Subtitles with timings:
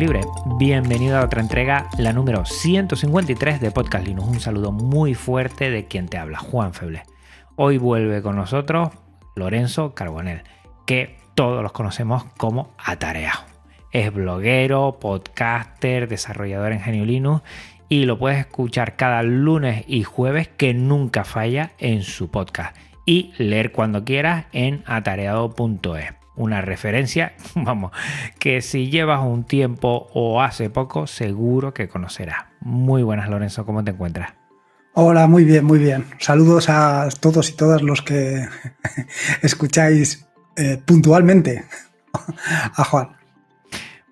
[0.00, 0.22] Libre.
[0.56, 4.28] Bienvenido a otra entrega, la número 153 de Podcast Linux.
[4.28, 7.02] Un saludo muy fuerte de quien te habla, Juan Feble.
[7.56, 8.88] Hoy vuelve con nosotros
[9.36, 10.42] Lorenzo Carbonell,
[10.86, 13.40] que todos los conocemos como Atareado.
[13.92, 17.42] Es bloguero, podcaster, desarrollador en Genio Linux
[17.90, 22.74] y lo puedes escuchar cada lunes y jueves que nunca falla en su podcast
[23.04, 27.92] y leer cuando quieras en atareado.es una referencia, vamos,
[28.38, 32.46] que si llevas un tiempo o hace poco, seguro que conocerás.
[32.60, 34.32] Muy buenas, Lorenzo, ¿cómo te encuentras?
[34.94, 36.04] Hola, muy bien, muy bien.
[36.18, 38.48] Saludos a todos y todas los que
[39.42, 41.64] escucháis eh, puntualmente
[42.74, 43.10] a Juan.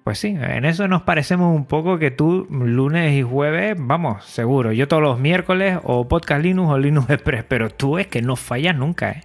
[0.05, 4.73] Pues sí, en eso nos parecemos un poco que tú lunes y jueves, vamos, seguro.
[4.73, 8.37] Yo todos los miércoles o Podcast Linux o Linux Express, pero tú es que no
[8.37, 9.25] fallas nunca, ¿eh?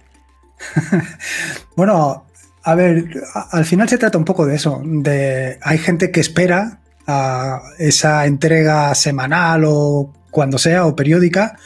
[1.76, 2.26] bueno,
[2.64, 6.78] a ver, al final se trata un poco de eso, de hay gente que espera
[7.06, 11.56] a esa entrega semanal o cuando sea o periódica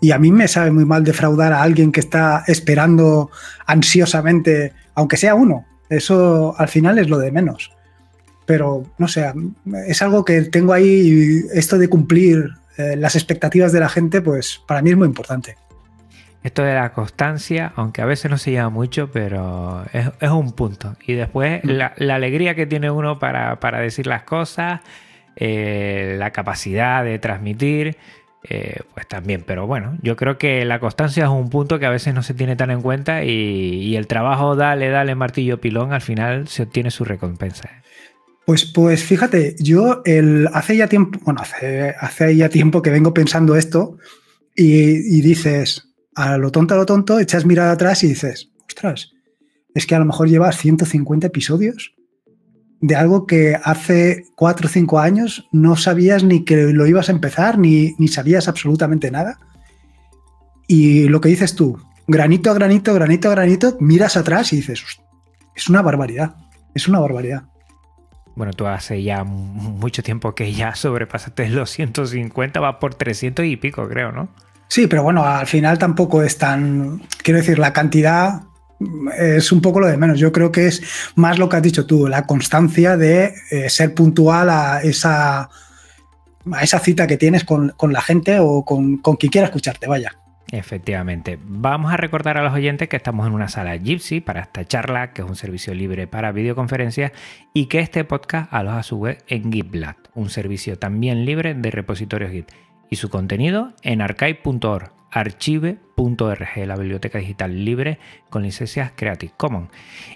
[0.00, 3.30] y a mí me sabe muy mal defraudar a alguien que está esperando
[3.66, 5.66] ansiosamente, aunque sea uno.
[5.88, 7.72] Eso al final es lo de menos.
[8.46, 9.32] Pero no sé,
[9.86, 14.60] es algo que tengo ahí, esto de cumplir eh, las expectativas de la gente, pues
[14.66, 15.56] para mí es muy importante.
[16.42, 20.52] Esto de la constancia, aunque a veces no se lleva mucho, pero es, es un
[20.52, 20.96] punto.
[21.06, 24.80] Y después la, la, alegría que tiene uno para, para decir las cosas,
[25.36, 27.98] eh, la capacidad de transmitir,
[28.48, 29.44] eh, pues también.
[29.46, 32.32] Pero bueno, yo creo que la constancia es un punto que a veces no se
[32.32, 36.62] tiene tan en cuenta y, y el trabajo dale, dale, martillo pilón, al final se
[36.62, 37.68] obtiene su recompensa.
[38.46, 43.12] Pues, pues fíjate, yo el, hace ya tiempo, bueno, hace, hace ya tiempo que vengo
[43.12, 43.98] pensando esto
[44.56, 45.89] y, y dices,
[46.20, 49.12] a lo tonto, a lo tonto, echas mirada atrás y dices, ostras,
[49.74, 51.94] es que a lo mejor llevas 150 episodios
[52.82, 57.12] de algo que hace 4 o 5 años no sabías ni que lo ibas a
[57.12, 59.38] empezar, ni, ni sabías absolutamente nada.
[60.68, 64.84] Y lo que dices tú, granito a granito, granito a granito, miras atrás y dices,
[65.54, 66.36] es una barbaridad,
[66.74, 67.44] es una barbaridad.
[68.36, 73.56] Bueno, tú hace ya mucho tiempo que ya sobrepasaste los 150, va por 300 y
[73.56, 74.28] pico, creo, ¿no?
[74.70, 77.02] Sí, pero bueno, al final tampoco es tan.
[77.24, 78.42] Quiero decir, la cantidad
[79.18, 80.20] es un poco lo de menos.
[80.20, 83.94] Yo creo que es más lo que has dicho tú, la constancia de eh, ser
[83.94, 85.50] puntual a esa,
[86.52, 89.88] a esa cita que tienes con, con la gente o con, con, quien quiera escucharte,
[89.88, 90.12] vaya.
[90.52, 91.36] Efectivamente.
[91.42, 95.12] Vamos a recordar a los oyentes que estamos en una sala Gypsy para esta charla,
[95.12, 97.10] que es un servicio libre para videoconferencias,
[97.52, 101.72] y que este podcast aloja a su web en GitLab, un servicio también libre de
[101.72, 102.52] repositorios Git
[102.90, 109.70] y su contenido en archive.org, archive.org, la biblioteca digital libre con licencias Creative Commons.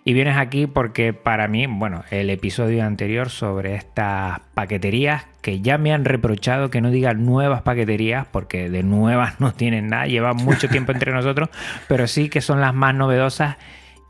[0.04, 5.78] Y vienes aquí porque para mí, bueno, el episodio anterior sobre estas paqueterías que ya
[5.78, 10.36] me han reprochado que no diga nuevas paqueterías porque de nuevas no tienen nada, llevan
[10.36, 11.48] mucho tiempo entre nosotros,
[11.88, 13.56] pero sí que son las más novedosas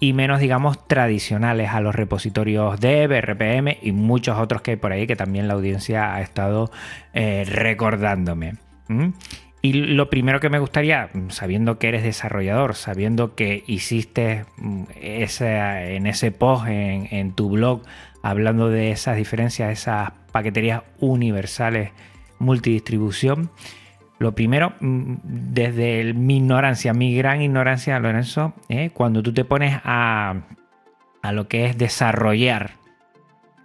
[0.00, 4.92] y menos, digamos, tradicionales a los repositorios dev, RPM y muchos otros que hay por
[4.92, 6.70] ahí que también la audiencia ha estado
[7.12, 8.54] eh, recordándome.
[8.88, 9.08] ¿Mm?
[9.62, 14.44] Y lo primero que me gustaría, sabiendo que eres desarrollador, sabiendo que hiciste
[15.00, 17.82] ese, en ese post en tu blog
[18.22, 21.92] hablando de esas diferencias, esas paqueterías universales
[22.38, 23.50] multidistribución,
[24.18, 28.90] lo primero, mm, desde mi ignorancia, mi gran ignorancia, Lorenzo, ¿eh?
[28.92, 30.42] cuando tú te pones a,
[31.22, 32.72] a lo que es desarrollar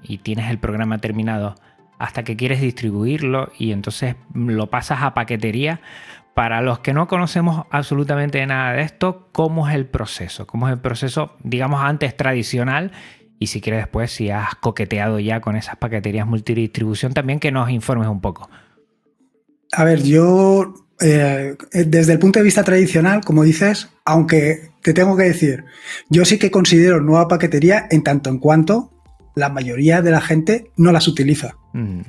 [0.01, 1.56] y tienes el programa terminado
[2.00, 5.81] hasta que quieres distribuirlo y entonces lo pasas a paquetería.
[6.34, 10.48] Para los que no conocemos absolutamente nada de esto, ¿cómo es el proceso?
[10.48, 12.94] ¿Cómo es el proceso, digamos, antes tradicional?
[13.40, 17.69] Y si quieres después, si has coqueteado ya con esas paqueterías multidistribución, también que nos
[17.69, 18.50] informes un poco.
[19.71, 25.16] A ver, yo eh, desde el punto de vista tradicional, como dices, aunque te tengo
[25.16, 25.66] que decir,
[26.10, 28.92] yo sí que considero nueva paquetería en tanto en cuanto
[29.36, 31.56] la mayoría de la gente no las utiliza.
[31.74, 32.01] Mm.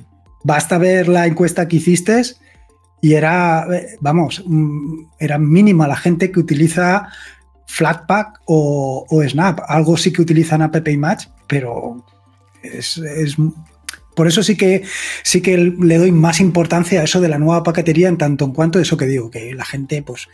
[0.43, 2.21] Basta ver la encuesta que hiciste
[3.01, 3.67] y era,
[3.99, 7.07] vamos, mm, era mínima la gente que utiliza
[7.67, 9.61] Flatpak o, o Snap.
[9.67, 12.05] Algo sí que utilizan App Match, pero
[12.61, 13.37] es, es,
[14.15, 14.83] por eso sí que
[15.23, 18.51] sí que le doy más importancia a eso de la nueva paquetería en tanto en
[18.51, 20.27] cuanto eso que digo, que la gente pues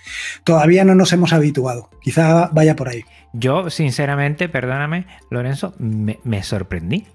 [0.43, 1.89] todavía no nos hemos habituado.
[2.01, 3.03] Quizá vaya por ahí.
[3.33, 7.05] Yo, sinceramente, perdóname, Lorenzo, me, me sorprendí.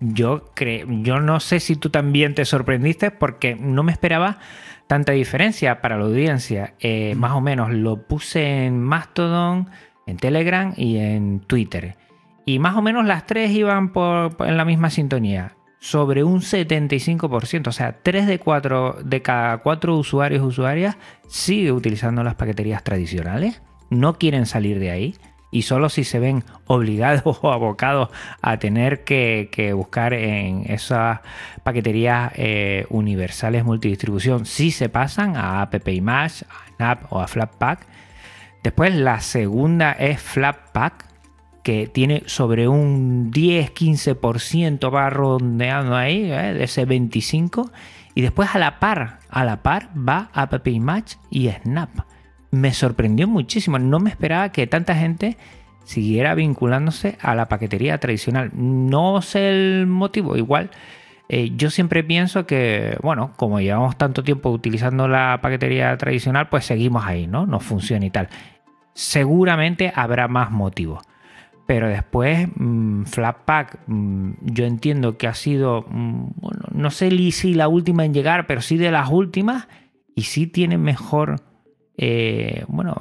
[0.00, 4.38] Yo, creo, yo no sé si tú también te sorprendiste porque no me esperaba
[4.86, 6.74] tanta diferencia para la audiencia.
[6.80, 9.70] Eh, más o menos lo puse en Mastodon,
[10.06, 11.96] en Telegram y en Twitter.
[12.48, 15.56] Y más o menos las tres iban por, en la misma sintonía.
[15.80, 20.96] Sobre un 75%, o sea, 3 de, 4, de cada 4 usuarios usuarias
[21.26, 23.62] sigue utilizando las paqueterías tradicionales.
[23.90, 25.16] No quieren salir de ahí
[25.50, 28.10] y solo si se ven obligados o abocados
[28.42, 31.20] a tener que, buscar en esas
[31.64, 37.86] paqueterías eh, universales multidistribución, si se pasan a App Image, a Snap o a Flatpak.
[38.62, 41.06] Después la segunda es Flatpak,
[41.66, 46.54] que tiene sobre un 10-15% va rondeando ahí, ¿eh?
[46.54, 47.72] de ese 25%.
[48.14, 51.90] Y después a la par, a la par va App Image y Snap
[52.52, 53.80] me sorprendió muchísimo.
[53.80, 55.38] No me esperaba que tanta gente
[55.82, 58.52] siguiera vinculándose a la paquetería tradicional.
[58.54, 60.70] No sé el motivo, igual.
[61.28, 66.64] Eh, yo siempre pienso que, bueno, como llevamos tanto tiempo utilizando la paquetería tradicional, pues
[66.64, 67.44] seguimos ahí, ¿no?
[67.44, 68.28] Nos funciona y tal.
[68.94, 71.02] Seguramente habrá más motivos.
[71.66, 77.54] Pero después, mmm, Flatpak, mm, yo entiendo que ha sido, mm, bueno, no sé si
[77.54, 79.68] la última en llegar, pero sí de las últimas.
[80.14, 81.42] Y sí tiene mejor
[81.96, 82.96] eh, bueno,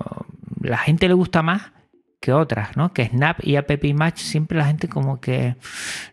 [0.61, 1.73] la gente le gusta más
[2.19, 2.93] que otras, ¿no?
[2.93, 5.55] Que Snap y App Match siempre la gente como que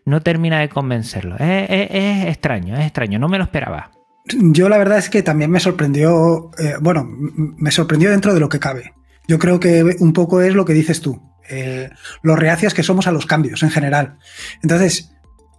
[0.05, 1.35] no termina de convencerlo.
[1.39, 3.91] Es, extraño, es extraño, no me lo esperaba.
[4.25, 8.49] Yo la verdad es que también me sorprendió, eh, bueno, me sorprendió dentro de lo
[8.49, 8.93] que cabe.
[9.27, 11.89] Yo creo que un poco es lo que dices tú, eh,
[12.21, 14.17] los reacias que somos a los cambios en general.
[14.61, 15.11] Entonces,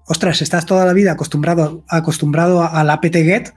[0.06, 3.52] ostras, estás toda la vida acostumbrado, acostumbrado a la apt-get,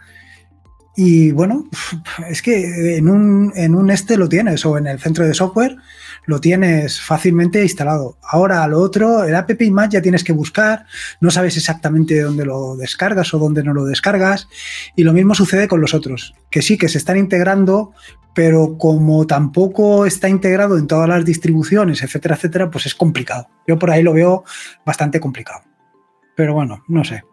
[0.97, 1.69] y bueno,
[2.29, 5.77] es que en un, en un este lo tienes o en el centro de software
[6.27, 8.18] lo tienes fácilmente instalado.
[8.21, 10.85] Ahora lo otro, el app Image ya tienes que buscar,
[11.19, 14.47] no sabes exactamente dónde lo descargas o dónde no lo descargas.
[14.95, 17.94] Y lo mismo sucede con los otros, que sí que se están integrando,
[18.35, 23.47] pero como tampoco está integrado en todas las distribuciones, etcétera, etcétera, pues es complicado.
[23.65, 24.44] Yo por ahí lo veo
[24.85, 25.62] bastante complicado.
[26.35, 27.24] Pero bueno, no sé.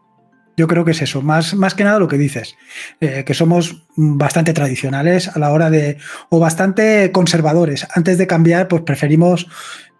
[0.56, 2.56] Yo creo que es eso, más, más que nada lo que dices,
[3.00, 5.98] eh, que somos bastante tradicionales a la hora de,
[6.28, 7.86] o bastante conservadores.
[7.94, 9.48] Antes de cambiar, pues preferimos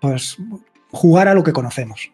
[0.00, 0.36] pues,
[0.90, 2.12] jugar a lo que conocemos.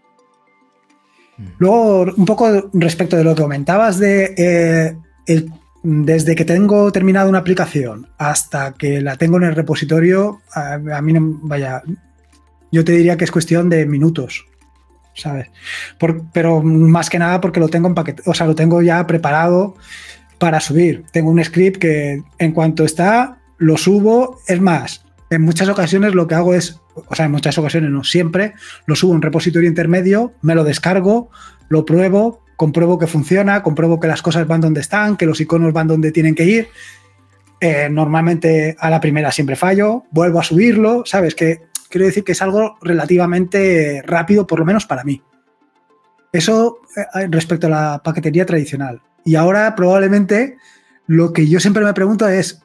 [1.37, 1.47] Mm.
[1.59, 4.97] Luego, un poco respecto de lo que comentabas de eh,
[5.27, 5.53] el,
[5.83, 11.03] desde que tengo terminado una aplicación hasta que la tengo en el repositorio, a, a
[11.03, 11.83] mí no, vaya,
[12.73, 14.47] yo te diría que es cuestión de minutos
[15.21, 15.51] ¿sabes?
[16.33, 17.95] pero más que nada porque lo tengo
[18.27, 19.77] o sea, lo tengo ya preparado
[20.39, 21.05] para subir.
[21.13, 24.41] Tengo un script que en cuanto está, lo subo.
[24.47, 28.03] Es más, en muchas ocasiones lo que hago es, o sea, en muchas ocasiones no,
[28.03, 28.55] siempre
[28.87, 31.31] lo subo en un repositorio intermedio, me lo descargo,
[31.69, 35.73] lo pruebo, compruebo que funciona, compruebo que las cosas van donde están, que los iconos
[35.73, 36.69] van donde tienen que ir.
[37.61, 41.35] Eh, normalmente a la primera siempre fallo, vuelvo a subirlo, ¿sabes?
[41.35, 45.23] Que quiero decir que es algo relativamente rápido, por lo menos para mí.
[46.33, 49.03] Eso eh, respecto a la paquetería tradicional.
[49.25, 50.57] Y ahora probablemente
[51.07, 52.63] lo que yo siempre me pregunto es,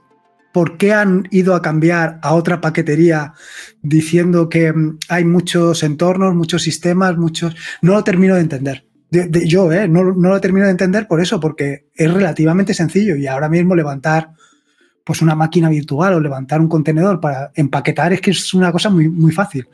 [0.54, 3.34] ¿por qué han ido a cambiar a otra paquetería
[3.82, 7.56] diciendo que mm, hay muchos entornos, muchos sistemas, muchos...
[7.82, 8.86] No lo termino de entender.
[9.10, 13.26] yo eh, no, no, lo termino de entender por eso, porque es relativamente sencillo y
[13.26, 14.30] ahora mismo levantar
[15.06, 18.90] pues una máquina virtual o levantar un contenedor para empaquetar es que es una cosa
[18.90, 19.70] muy, muy fácil.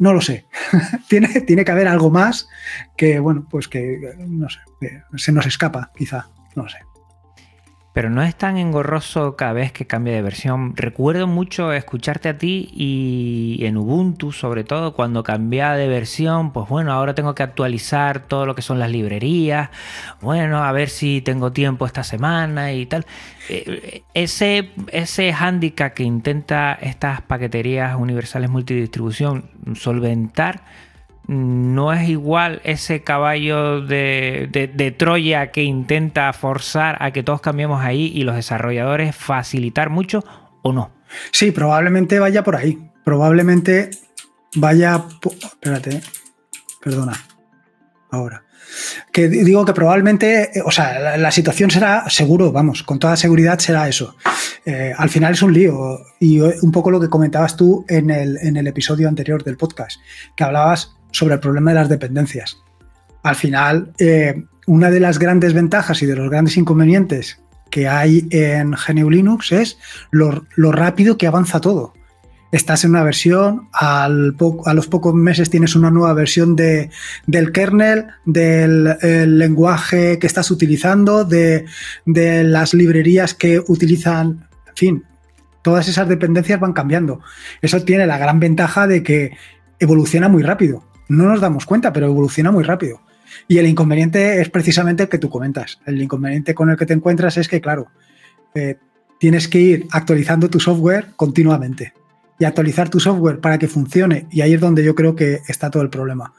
[0.00, 0.46] No lo sé.
[1.08, 2.48] tiene, tiene que haber algo más
[2.96, 4.58] que, bueno, pues que, no sé,
[5.16, 6.87] se nos escapa, quizá, no sé
[7.98, 10.76] pero no es tan engorroso cada vez que cambia de versión.
[10.76, 16.68] Recuerdo mucho escucharte a ti y en Ubuntu, sobre todo cuando cambiaba de versión, pues
[16.68, 19.70] bueno, ahora tengo que actualizar todo lo que son las librerías,
[20.20, 23.04] bueno, a ver si tengo tiempo esta semana y tal.
[23.48, 30.62] Eh, ese, ese handicap que intenta estas paqueterías universales multidistribución solventar,
[31.28, 38.10] no es igual ese caballo de, Troya que intenta forzar a que todos cambiemos ahí
[38.14, 40.24] y los desarrolladores facilitar mucho
[40.62, 40.90] o no.
[41.30, 42.90] Sí, probablemente vaya por ahí.
[43.04, 43.90] Probablemente
[44.56, 45.04] vaya...
[45.22, 46.00] Espérate,
[46.82, 47.12] perdona.
[48.10, 48.44] Ahora.
[49.12, 53.88] Que digo que probablemente, o sea, la, situación será seguro, vamos, con toda seguridad será
[53.88, 54.16] eso.
[54.64, 56.00] Eh, al final es un lío.
[56.20, 60.00] Y un poco lo que comentabas tú en el, en el episodio anterior del podcast,
[60.36, 62.58] que hablabas sobre el problema de las dependencias.
[63.22, 68.26] Al final, eh, una de las grandes ventajas y de los grandes inconvenientes que hay
[68.30, 69.78] en GNU Linux es
[70.10, 71.94] lo, rápido que avanza todo.
[72.50, 76.90] Estás en una versión, a los pocos meses tienes una nueva versión de,
[77.26, 81.66] del kernel, del lenguaje que estás utilizando, de,
[82.06, 85.04] de las librerías que utilizan, en fin,
[85.60, 87.20] todas esas dependencias van cambiando.
[87.60, 89.32] Eso tiene la gran ventaja de que
[89.78, 90.87] evoluciona muy rápido.
[91.08, 93.00] No nos damos cuenta, pero evoluciona muy rápido.
[93.46, 95.80] Y el inconveniente es precisamente el que tú comentas.
[95.86, 97.88] El inconveniente con el que te encuentras es que, claro,
[98.54, 98.76] eh,
[99.18, 101.92] tienes que ir actualizando tu software continuamente
[102.38, 104.26] y actualizar tu software para que funcione.
[104.30, 106.32] Y ahí es donde yo creo que está todo el problema.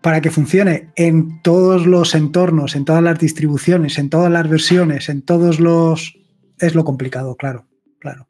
[0.00, 5.08] Para que funcione en todos los entornos, en todas las distribuciones, en todas las versiones,
[5.08, 6.18] en todos los...
[6.58, 7.66] Es lo complicado, claro,
[7.98, 8.28] claro.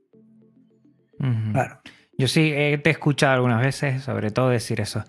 [1.52, 1.80] Claro.
[2.18, 2.50] Yo sí
[2.82, 5.04] te he escuchado algunas veces, sobre todo decir eso.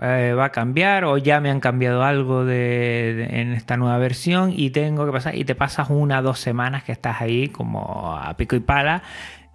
[0.00, 4.52] Eh, va a cambiar o ya me han cambiado algo de, en esta nueva versión
[4.54, 8.16] y tengo que pasar y te pasas una o dos semanas que estás ahí como
[8.16, 9.02] a pico y pala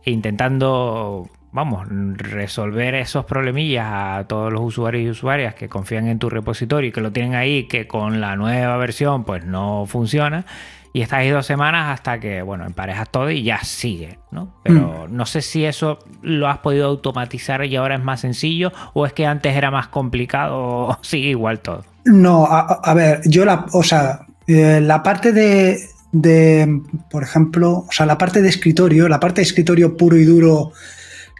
[0.05, 6.29] intentando vamos, resolver esos problemillas a todos los usuarios y usuarias que confían en tu
[6.29, 10.45] repositorio y que lo tienen ahí, que con la nueva versión pues no funciona
[10.93, 14.53] y estás ahí dos semanas hasta que, bueno, emparejas todo y ya sigue, ¿no?
[14.63, 15.15] Pero mm.
[15.15, 19.13] no sé si eso lo has podido automatizar y ahora es más sencillo o es
[19.13, 21.83] que antes era más complicado o sigue igual todo.
[22.05, 25.79] No, a, ver, yo la, o sea, eh, la parte de,
[26.11, 30.25] de, por ejemplo, o sea, la parte de escritorio, la parte de escritorio puro y
[30.25, 30.73] duro,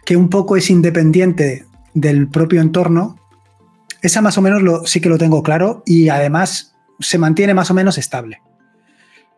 [0.04, 3.18] que un poco es independiente del propio entorno,
[4.02, 7.70] esa más o menos lo, sí que lo tengo claro y además se mantiene más
[7.70, 8.40] o menos estable.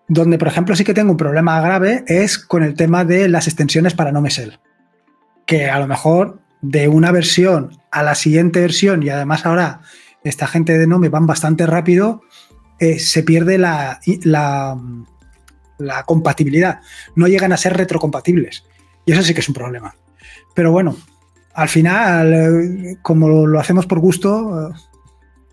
[0.09, 3.47] Donde, por ejemplo, sí que tengo un problema grave es con el tema de las
[3.49, 4.61] extensiones para no mesel.
[5.47, 9.81] Que a lo mejor de una versión a la siguiente versión y además ahora
[10.23, 12.23] esta gente de Nome van bastante rápido,
[12.79, 14.01] eh, se pierde la,
[16.05, 16.81] compatibilidad.
[17.15, 18.65] No llegan a ser retrocompatibles.
[19.05, 19.95] Y eso sí que es un problema.
[20.55, 20.97] Pero bueno,
[21.55, 24.75] al final, eh, como lo hacemos por gusto, eh,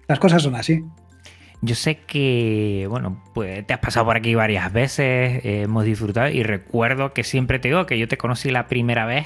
[0.07, 0.83] las cosas son así.
[1.65, 6.43] Yo sé que, bueno, pues te has pasado por aquí varias veces, hemos disfrutado y
[6.43, 9.25] recuerdo que siempre te digo que yo te conocí la primera vez,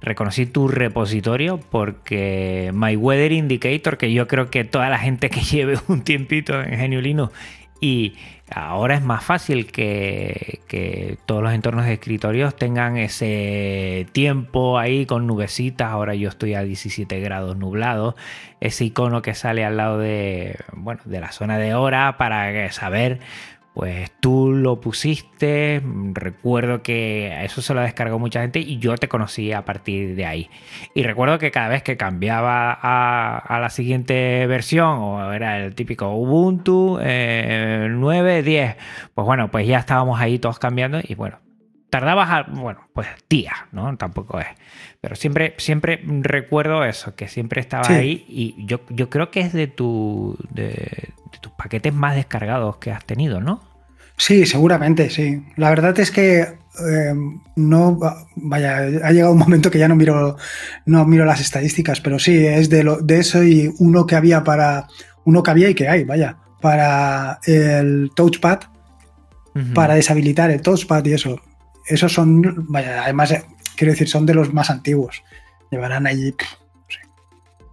[0.00, 5.40] reconocí tu repositorio porque My Weather Indicator, que yo creo que toda la gente que
[5.50, 7.30] lleve un tiempito en Geniolino
[7.80, 8.14] y
[8.52, 15.26] ahora es más fácil que, todos los entornos de escritorios tengan ese tiempo ahí con
[15.26, 15.90] nubecitas.
[15.90, 18.16] Ahora yo estoy a 17 grados nublado.
[18.60, 23.20] Ese icono que sale al lado de, bueno, de la zona de hora para saber
[23.74, 25.80] pues tú lo pusiste,
[26.12, 30.26] recuerdo que eso se lo descargó mucha gente y yo te conocí a partir de
[30.26, 30.50] ahí.
[30.94, 36.08] Y recuerdo que cada vez que cambiaba a, la siguiente versión, o era el típico
[36.10, 38.76] Ubuntu 9, eh, 10,
[39.14, 41.38] pues bueno, pues ya estábamos ahí todos cambiando y bueno,
[41.90, 43.96] tardabas, bueno, pues días, ¿no?
[43.96, 44.46] Tampoco es.
[45.00, 49.52] Pero siempre, siempre recuerdo eso, que siempre estaba ahí y yo, yo creo que es
[49.52, 53.62] de, tu, de, tus paquetes más descargados que has tenido, ¿no?
[54.16, 55.42] Sí, seguramente, sí.
[55.56, 57.14] La verdad es que eh,
[57.56, 57.98] no,
[58.36, 60.36] vaya, ha llegado un momento que ya no miro,
[60.84, 64.44] no miro las estadísticas, pero sí, es de, lo, de eso y uno que había
[64.44, 64.86] para,
[65.24, 68.60] uno que había y que hay, vaya, para el touchpad,
[69.74, 71.40] para deshabilitar el touchpad y eso.
[71.86, 73.44] Esos son, vaya, además, eh,
[73.76, 75.22] quiero decir, son de los más antiguos.
[75.70, 76.34] Llevarán allí,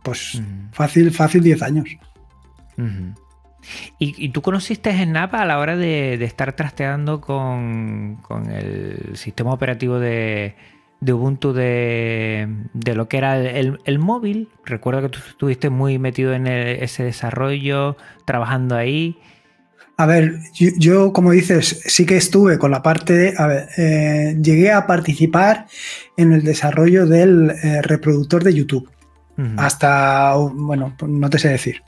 [0.04, 1.90] pues fácil, fácil 10 años.
[4.00, 8.20] ¿Y, tú conociste Snap a la hora de, estar trasteando con,
[8.52, 10.56] el sistema operativo de,
[11.02, 14.50] Ubuntu de, lo que era el, móvil?
[14.64, 19.20] Recuerdo que tú estuviste muy metido en ese desarrollo, trabajando ahí.
[20.00, 24.38] A ver, yo, como dices, sí que estuve con la parte de, a ver, eh,
[24.40, 25.66] llegué a participar
[26.16, 28.90] en el desarrollo del eh, reproductor de YouTube.
[29.58, 31.84] Hasta, bueno, no te sé decir.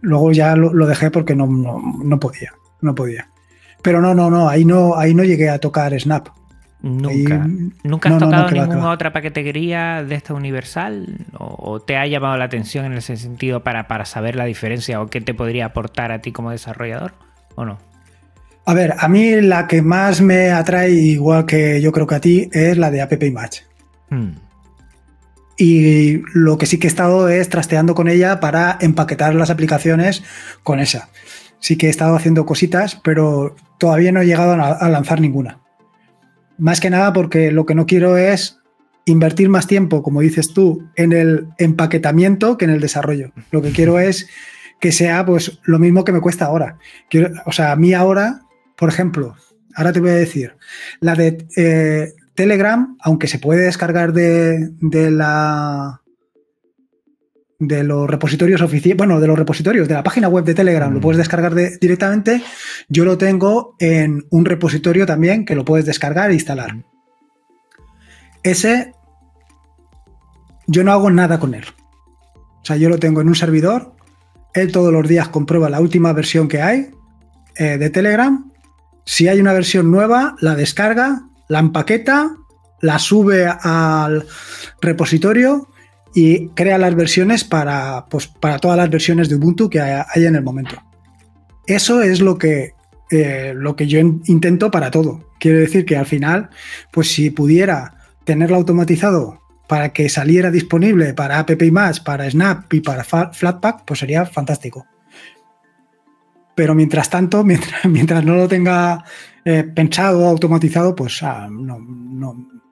[0.00, 3.28] Luego ya lo, dejé porque no, no, podía, no podía.
[3.82, 6.28] Pero no, no, no, ahí no, ahí no llegué a tocar Snap.
[6.82, 7.46] Nunca.
[7.84, 11.26] ¿Nunca has tocado ninguna otra paquetería de esta universal?
[11.38, 15.06] ¿O, te ha llamado la atención en ese sentido para, para saber la diferencia o
[15.06, 17.14] qué te podría aportar a ti como desarrollador?
[17.54, 17.78] ¿O no?
[18.66, 22.20] A ver, a mí la que más me atrae, igual que yo creo que a
[22.20, 23.62] ti, es la de App Image.
[24.10, 24.32] Hmm.
[25.56, 30.24] Y lo que sí que he estado es trasteando con ella para empaquetar las aplicaciones
[30.64, 31.10] con esa.
[31.60, 35.61] Sí que he estado haciendo cositas, pero todavía no he llegado a lanzar ninguna.
[36.62, 38.60] Más que nada porque lo que no quiero es
[39.04, 43.32] invertir más tiempo, como dices tú, en el empaquetamiento que en el desarrollo.
[43.50, 44.28] Lo que quiero es
[44.78, 46.78] que sea pues lo mismo que me cuesta ahora.
[47.46, 48.42] o sea, a mí ahora,
[48.76, 49.34] por ejemplo,
[49.74, 50.54] ahora te voy a decir,
[51.00, 56.01] la de eh, Telegram, aunque se puede descargar de, de la
[57.66, 60.98] de los repositorios oficiales, bueno, de los repositorios, de la página web de Telegram, lo
[60.98, 61.02] mm.
[61.02, 62.42] puedes descargar directamente.
[62.88, 66.74] Yo lo tengo en un repositorio también que lo puedes descargar e instalar.
[66.74, 66.84] Mm.
[68.42, 68.92] Ese,
[70.66, 71.64] yo no hago nada con él.
[72.34, 73.94] O sea, yo lo tengo en un servidor,
[74.54, 76.90] él todos los días comprueba la última versión que hay
[77.56, 78.50] eh, de Telegram.
[79.04, 82.36] Si hay una versión nueva, la descarga, la empaqueta,
[82.80, 84.26] la sube al
[84.80, 85.68] repositorio
[86.14, 90.34] y crea las versiones para, pues, para todas las versiones de Ubuntu que haya, en
[90.34, 90.76] el momento.
[91.66, 92.74] Eso es lo que,
[93.10, 95.30] eh, lo que yo intento para todo.
[95.38, 96.50] Quiere decir que al final,
[96.92, 101.50] pues si pudiera tenerlo automatizado para que saliera disponible para App
[102.04, 104.86] para Snap y para Flatpak, pues sería fantástico.
[106.54, 109.04] Pero mientras tanto, mientras, mientras no lo tenga
[109.44, 111.78] eh, pensado, automatizado, pues ah, no,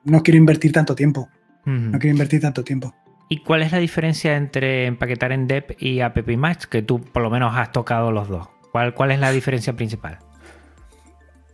[0.04, 1.28] no, quiero invertir tanto tiempo.
[1.64, 2.92] No quiero invertir tanto tiempo.
[3.32, 6.18] ¿Y cuál es la diferencia entre empaquetar en Dep y App
[6.68, 8.48] Que tú por lo menos has tocado los dos.
[8.72, 10.18] ¿Cuál, cuál es la diferencia principal?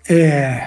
[0.08, 0.58] Eh,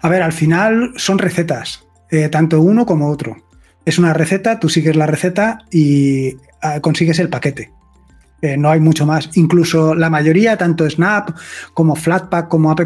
[0.00, 3.36] a ver, al final son recetas, eh, tanto uno como otro.
[3.84, 7.70] Es una receta, tú sigues la receta y ah, consigues el paquete.
[8.40, 9.30] Eh, no hay mucho más.
[9.36, 11.36] Incluso la mayoría, tanto Snap
[11.72, 12.80] como Flatpak como App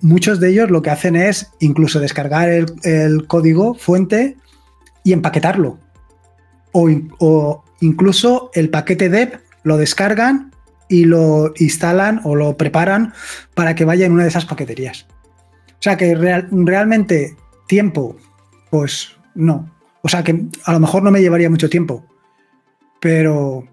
[0.00, 4.36] muchos de ellos lo que hacen es incluso descargar el código fuente
[5.04, 5.78] y empaquetarlo.
[6.72, 10.52] O, incluso el paquete dep lo descargan
[10.88, 13.12] y lo instalan o lo preparan
[13.54, 15.06] para que vaya en una de esas paqueterías.
[15.70, 18.16] O sea que realmente tiempo,
[18.70, 19.70] pues no.
[20.02, 22.04] O sea que a lo mejor no me llevaría mucho tiempo,
[23.00, 23.66] pero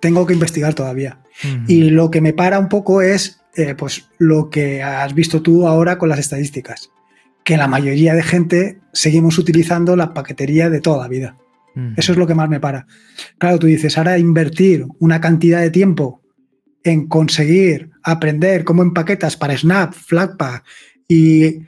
[0.00, 1.20] tengo que investigar todavía.
[1.66, 5.66] Y lo que me para un poco es eh, pues lo que has visto tú
[5.66, 6.90] ahora con las estadísticas
[7.50, 11.36] que la mayoría de gente seguimos utilizando la paquetería de toda la vida.
[11.96, 12.86] Eso es lo que más me para.
[13.38, 16.22] Claro, tú dices, ahora invertir una cantidad de tiempo
[16.84, 20.62] en conseguir aprender cómo empaquetas para Snap, Flatpak
[21.08, 21.62] y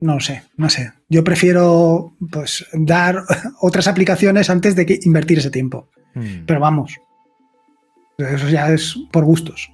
[0.00, 0.94] no sé, no sé.
[1.10, 3.22] Yo prefiero pues dar
[3.60, 5.90] otras aplicaciones antes de que invertir ese tiempo.
[6.14, 6.46] Mm.
[6.46, 6.98] Pero vamos,
[8.16, 9.70] eso ya es por gustos.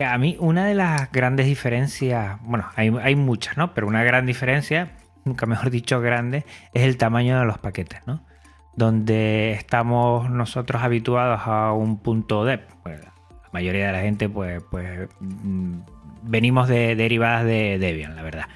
[0.00, 3.74] A mí una de las grandes diferencias, bueno, hay, muchas, ¿no?
[3.74, 4.92] Pero una gran diferencia,
[5.24, 8.20] nunca mejor dicho grande, es el tamaño de los paquetes, ¿no?
[8.74, 12.68] Donde estamos nosotros habituados a un punto dep.
[12.82, 15.78] Pues, la mayoría de la gente, pues, pues mm,
[16.22, 18.46] venimos de derivadas de Debian, la verdad.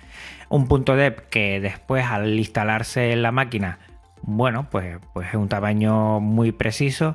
[0.49, 3.79] Un punto dep que después al instalarse en la máquina,
[4.23, 7.15] bueno, pues, pues es un tamaño muy preciso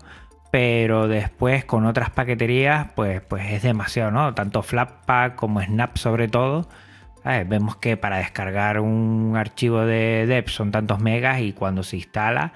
[0.53, 4.35] pero después con otras paqueterías pues, pues es demasiado, ¿no?
[4.35, 6.69] Tanto Flatpak como Snap sobre todo.
[7.23, 12.53] Vemos que para descargar un archivo de Dev son tantos megas y cuando se instala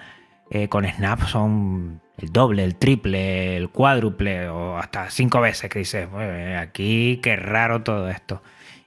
[0.51, 5.79] eh, con Snap son el doble, el triple, el cuádruple o hasta cinco veces que
[5.79, 6.07] dices,
[6.55, 8.43] aquí qué raro todo esto.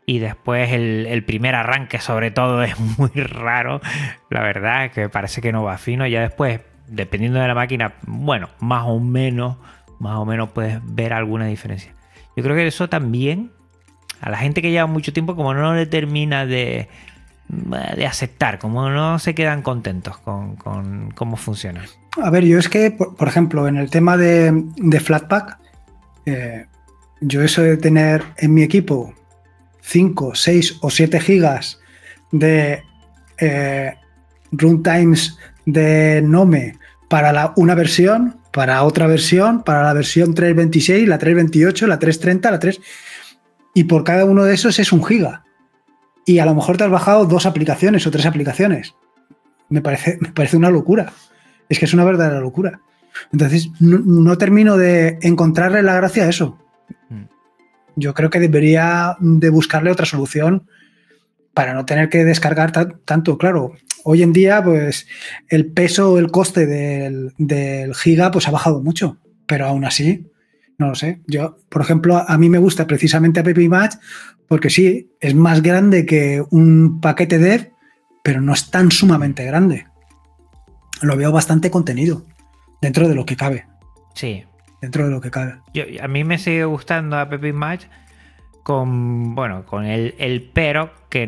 [0.07, 3.81] Y después el, el, primer arranque sobre todo es muy raro,
[4.29, 6.07] la verdad, que parece que no va fino.
[6.07, 9.57] Ya después dependiendo de la máquina, bueno, más o menos,
[9.99, 11.95] más o menos puedes ver alguna diferencia.
[12.37, 13.53] Yo creo que eso también
[14.21, 16.89] a la gente que lleva mucho tiempo como no le termina de,
[17.49, 21.85] de aceptar, como no se quedan contentos con, cómo funciona.
[22.23, 25.59] A ver, yo es que, por, ejemplo, en el tema de, Flatpak,
[26.27, 26.67] eh,
[27.21, 29.15] yo eso de tener en mi equipo
[29.81, 31.81] 5, 6 o 7 gigas
[32.31, 32.83] de
[33.39, 33.95] eh,
[34.53, 36.80] runtimes de Nome
[37.11, 42.59] para una versión, para otra versión, para la versión 326, la 328, la 330, la
[42.61, 42.81] 3...
[43.75, 45.45] Y por cada uno de esos es un giga.
[46.25, 48.95] Y a lo mejor te has bajado dos aplicaciones o tres aplicaciones.
[49.69, 51.13] Me parece, me parece una locura.
[51.69, 52.81] Es que es una verdadera locura.
[53.33, 56.59] Entonces, no, termino de encontrarle la gracia a eso.
[57.09, 57.25] Mm.
[57.97, 60.69] Yo creo que debería de buscarle otra solución
[61.55, 62.71] para no tener que descargar
[63.05, 63.37] tanto.
[63.37, 65.07] Claro, hoy en día, pues
[65.49, 70.27] el peso, el coste del, giga, pues ha bajado mucho, pero aún así,
[70.79, 71.21] no lo sé.
[71.27, 73.97] Yo, por ejemplo, a mí me gusta precisamente App Match
[74.49, 77.73] porque sí, es más grande que un paquete dev,
[78.25, 79.87] pero no es tan sumamente grande.
[81.03, 82.27] lo veo bastante contenido
[82.83, 83.67] dentro de lo que cabe.
[84.15, 84.45] Sí.
[84.83, 85.61] Dentro de lo que cabe.
[85.73, 87.85] Yo, a mí me sigue gustando App Match
[88.71, 91.25] con, bueno, con el, el pero que,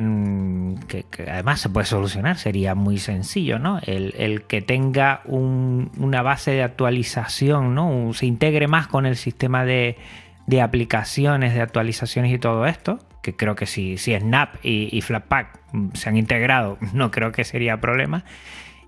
[1.29, 3.81] además se puede solucionar, sería muy sencillo, ¿no?
[3.85, 8.13] El, el que tenga un, una base de actualización, ¿no?
[8.13, 9.97] Se integre más con el sistema de,
[10.47, 15.01] de aplicaciones, de actualizaciones y todo esto, que creo que si, si Snap y, y
[15.01, 15.59] Flatpak
[15.95, 18.23] se han integrado, no creo que sería problema.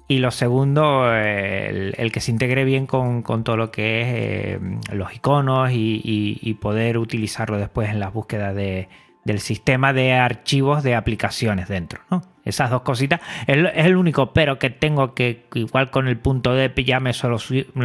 [0.06, 4.60] Y lo segundo, el, que se integre bien con, todo lo que es eh,
[4.92, 11.68] los iconos y, poder utilizarlo después en las búsquedas del sistema de archivos de aplicaciones
[11.68, 12.00] dentro.
[12.10, 12.22] ¿no?
[12.44, 16.70] Esas dos cositas es, el único pero que tengo que igual con el punto de
[16.84, 17.12] ya me,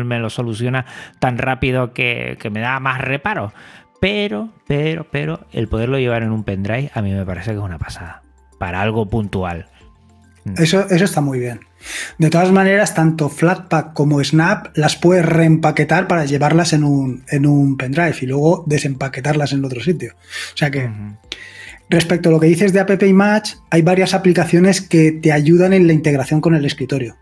[0.04, 0.86] me lo soluciona
[1.20, 3.54] tan rápido que, que me da más reparo.
[4.02, 7.64] Pero, pero, pero, el poderlo llevar en un pendrive a mí me parece que es
[7.64, 8.24] una pasada.
[8.58, 9.68] Para algo puntual.
[10.58, 11.60] Eso, eso está muy bien.
[12.18, 17.46] De todas maneras, tanto Flatpak como Snap las puedes reempaquetar para llevarlas en un, en
[17.46, 20.14] un pendrive y luego desempaquetarlas en otro sitio.
[20.54, 20.90] O sea que,
[21.90, 25.88] respecto a lo que dices de App Match, hay varias aplicaciones que te ayudan en
[25.88, 27.16] la integración con el escritorio.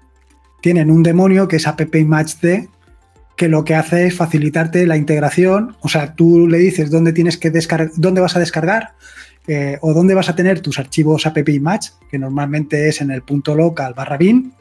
[0.62, 2.68] Tienen un demonio que es App Match D,
[3.36, 5.78] que lo que hace es facilitarte la integración.
[5.82, 8.96] O sea, tú le dices dónde tienes que descargar, dónde vas a descargar,
[9.48, 13.22] eh, o dónde vas a tener tus archivos app match, que normalmente es en el
[13.22, 14.54] punto local barra bin.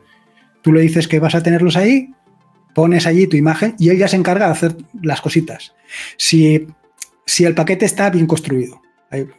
[0.62, 2.12] Tú le dices que vas a tenerlos ahí,
[2.75, 5.75] pones allí tu imagen y él ya se encarga de hacer las cositas.
[6.16, 6.66] Si,
[7.25, 8.81] si el paquete está bien construido,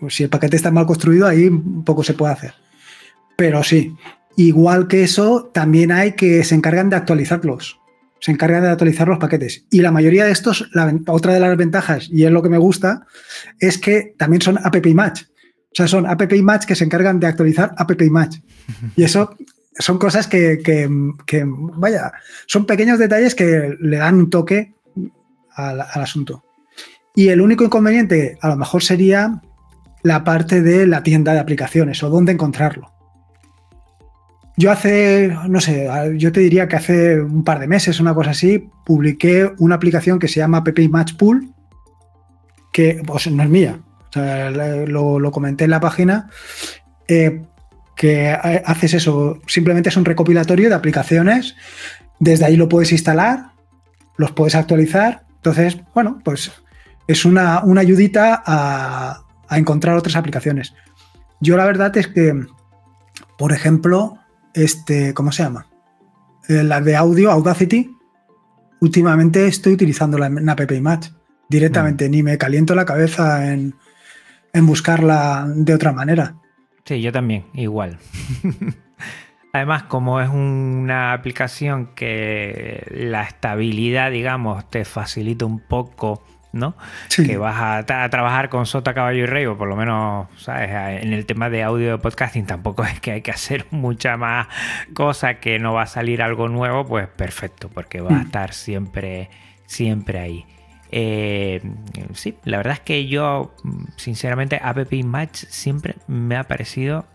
[0.09, 1.49] si el paquete está mal construido, ahí
[1.85, 2.53] poco se puede hacer.
[3.35, 3.95] Pero sí,
[4.35, 7.79] igual que eso, también hay que se encargan de actualizarlos.
[8.19, 9.65] Se encargan de actualizar los paquetes.
[9.69, 10.69] Y la mayoría de estos,
[11.07, 13.05] otra de las ventajas, y es lo que me gusta,
[13.59, 15.23] es que también son app match.
[15.77, 18.39] O sea, son app match que se encargan de actualizar app match.
[18.95, 19.37] Y eso
[19.77, 20.59] son cosas que,
[21.75, 22.13] vaya,
[22.47, 24.73] son pequeños detalles que le dan un toque
[25.53, 26.43] al, asunto.
[27.15, 29.39] Y el único inconveniente a lo mejor sería
[30.01, 32.91] la parte de la tienda de aplicaciones o dónde encontrarlo.
[34.57, 38.31] Yo hace, no sé, yo te diría que hace un par de meses, una cosa
[38.31, 41.53] así, publiqué una aplicación que se llama App Match Pool,
[42.73, 43.79] que pues, no es mía,
[44.15, 46.29] lo, comenté en la página,
[47.07, 47.43] eh,
[47.95, 51.55] que haces eso, simplemente es un recopilatorio de aplicaciones,
[52.19, 53.51] desde ahí lo puedes instalar,
[54.17, 56.51] los puedes actualizar, entonces, bueno, pues
[57.07, 60.73] es una, ayudita a, encontrar otras aplicaciones.
[61.39, 62.33] Yo la verdad es que,
[63.37, 64.17] por ejemplo,
[64.53, 65.67] este, ¿cómo se llama?
[66.49, 67.89] Eh, la de audio, Audacity,
[68.81, 71.09] últimamente estoy utilizando la en App Match
[71.49, 72.11] directamente, mm.
[72.11, 73.75] ni me caliento la cabeza en,
[74.53, 76.35] en buscarla de otra manera.
[76.85, 77.97] Sí, yo también, igual.
[79.53, 86.75] Además, como es una aplicación que la estabilidad, digamos, te facilita un poco, ¿no?
[87.15, 90.69] Que vas a, trabajar con Sota, Caballo y Rey, o por lo menos, ¿sabes?
[91.03, 94.47] En el tema de audio de podcasting tampoco es que hay que hacer mucha más
[94.93, 98.25] cosa que no va a salir algo nuevo, pues perfecto, porque va a mm.
[98.25, 99.29] estar siempre,
[99.65, 100.45] siempre ahí.
[100.91, 101.61] Eh,
[102.13, 103.53] sí, la verdad es que yo,
[103.97, 107.05] sinceramente, App Match siempre me ha parecido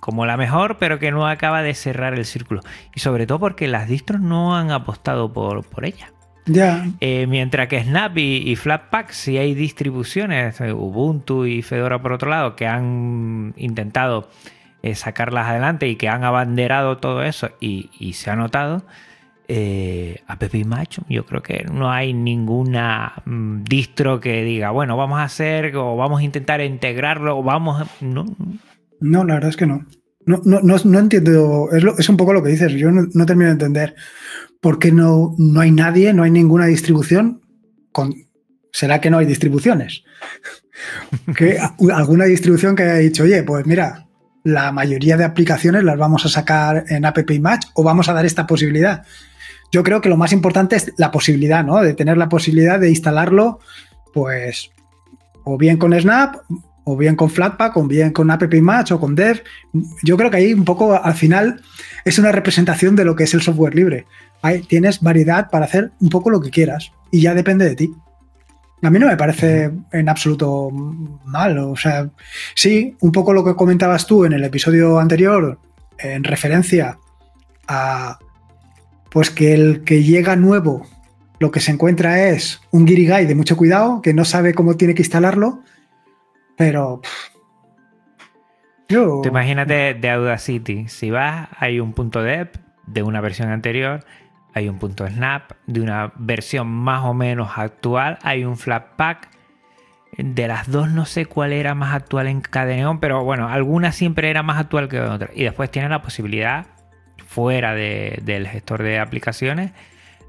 [0.00, 2.60] como la mejor, pero que no acaba de cerrar el círculo.
[2.94, 6.12] Y sobre todo porque las distros no han apostado por, por ella.
[6.46, 6.86] Ya.
[7.00, 12.28] Eh, mientras que Snap y, Flatpak, si hay distribuciones, eh, Ubuntu y Fedora por otro
[12.28, 14.28] lado, que han intentado
[14.94, 18.84] sacarlas adelante y que han abanderado todo eso y, y se ha notado,
[19.48, 25.18] eh, App Match, yo creo que no hay ninguna mm, distro que diga, bueno, vamos
[25.18, 28.04] a hacer o vamos a intentar integrarlo o vamos a...
[28.04, 28.24] No,
[29.00, 29.86] no la verdad es que no.
[30.26, 33.52] No, no, no, entiendo, es, es, un poco lo que dices, yo no, termino de
[33.52, 33.94] entender
[34.62, 37.42] por qué no, no hay nadie, no hay ninguna distribución.
[37.92, 38.14] Con,
[38.72, 40.04] ¿Será que no hay distribuciones?
[41.36, 41.58] que
[41.92, 44.06] alguna distribución que haya dicho, oye, pues mira,
[44.44, 48.24] la mayoría de aplicaciones las vamos a sacar en App Match o vamos a dar
[48.24, 49.04] esta posibilidad
[49.74, 51.82] yo creo que lo más importante es la posibilidad, ¿no?
[51.82, 53.58] De tener la posibilidad de instalarlo,
[54.12, 54.70] pues,
[55.42, 56.36] o bien con Snap,
[56.84, 59.42] o bien con Flatpak, o bien con App Match o con Dev.
[60.04, 61.60] Yo creo que ahí un poco al final
[62.04, 64.06] es una representación de lo que es el software libre.
[64.42, 67.92] Ahí tienes variedad para hacer un poco lo que quieras y ya depende de ti.
[68.80, 71.58] A mí no me parece en absoluto mal.
[71.58, 72.08] O sea,
[72.54, 75.58] sí, un poco lo que comentabas tú en el episodio anterior
[75.98, 76.96] en referencia
[77.66, 78.20] a
[79.14, 80.84] pues que el que llega nuevo
[81.38, 84.94] lo que se encuentra es un guirigay de mucho cuidado, que no sabe cómo tiene
[84.94, 85.60] que instalarlo,
[86.56, 87.00] pero...
[88.88, 89.20] yo...
[89.22, 92.50] Te imagínate de Audacity, si vas hay un punto de
[92.86, 94.04] de una versión anterior,
[94.52, 99.28] hay un punto snap de una versión más o menos actual, hay un Flatpak.
[100.18, 104.30] De las dos no sé cuál era más actual en Cadeneon, pero bueno, alguna siempre
[104.30, 105.30] era más actual que otra.
[105.34, 106.66] Y después tiene la posibilidad,
[107.34, 109.72] fuera del gestor de aplicaciones,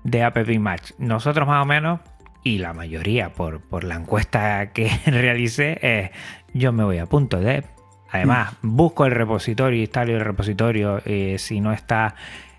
[0.04, 0.92] de App Match.
[0.98, 2.00] Nosotros más o menos,
[2.44, 6.12] y la mayoría por, por la encuesta que realicé,
[6.54, 7.64] yo me voy a punto de
[8.12, 8.76] Además, mm.
[8.76, 12.16] busco el repositorio, instalo el repositorio eh, si no está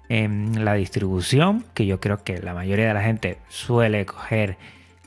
[0.09, 4.59] en la distribución, que yo creo que la mayoría de la gente suele coger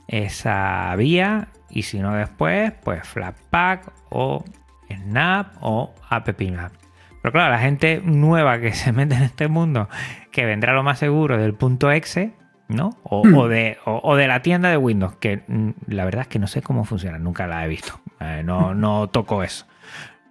[0.08, 4.43] esa vía, y si no después, pues Flatpak o
[4.89, 6.73] Snap o AppMap.
[7.21, 9.89] Pero claro, la gente nueva que se mete en este mundo,
[10.32, 12.34] que vendrá lo más seguro del punto exe,
[12.69, 12.97] ¿no?
[13.03, 13.49] O, mm.
[13.49, 13.77] de,
[14.17, 17.19] de, la tienda de Windows, que mm, la verdad es que no sé cómo funciona,
[17.19, 17.99] nunca la he visto.
[18.19, 19.65] Eh, no, no toco eso.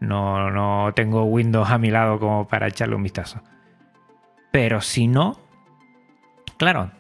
[0.00, 3.42] No, no tengo Windows a mi lado como para echarle un vistazo.
[4.52, 5.38] Pero si no,
[6.56, 6.92] claro,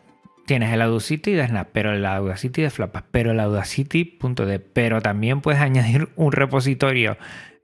[0.46, 5.40] tienes el Audacity de Snap, pero el Audacity de Flapas, pero el Audacity.de, pero también
[5.40, 7.16] puedes añadir un repositorio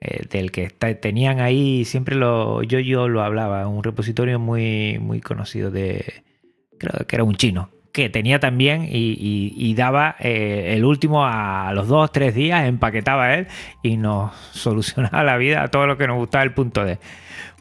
[0.06, 5.22] eh, del que tenían ahí, siempre lo, yo, yo lo hablaba, un repositorio muy, muy
[5.22, 6.24] conocido de,
[6.78, 11.88] creo que era un chino, que tenía también y, daba eh, el último a los
[11.88, 13.46] dos, tres días, empaquetaba él
[13.82, 16.98] y nos solucionaba la vida a todo lo que nos gustaba el punto D.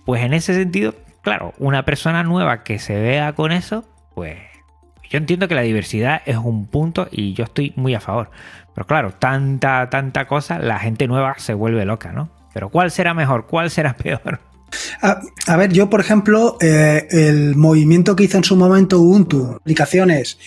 [0.04, 4.38] Pues en ese sentido, claro, una persona nueva que se vea con eso, pues
[5.10, 8.32] yo entiendo que la diversidad es un punto y yo estoy muy a favor.
[8.74, 12.30] Pero claro, tanta, tanta cosa, la gente nueva se vuelve loca, ¿no?
[12.54, 13.46] Pero ¿cuál será mejor?
[13.48, 14.40] ¿Cuál será peor?
[15.02, 20.40] A, ver, yo por ejemplo, eh, el movimiento que hizo en su momento Ubuntu, aplicaciones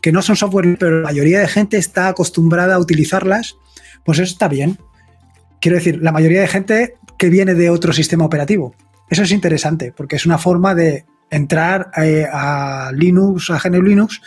[0.00, 3.56] que no son software, pero la mayoría de gente está acostumbrada a utilizarlas,
[4.04, 4.78] pues eso está bien.
[5.60, 8.74] Quiero decir, la mayoría de gente que viene de otro sistema operativo.
[9.10, 14.20] Eso es interesante, porque es una forma de entrar eh, a Linux, a GNU Linux,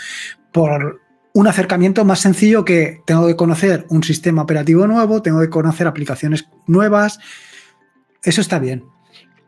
[0.51, 1.01] por
[1.37, 5.85] un acercamiento más sencillo que tengo que conocer un sistema operativo nuevo, tengo que conocer
[5.85, 7.19] aplicaciones nuevas.
[8.23, 8.85] Eso está bien.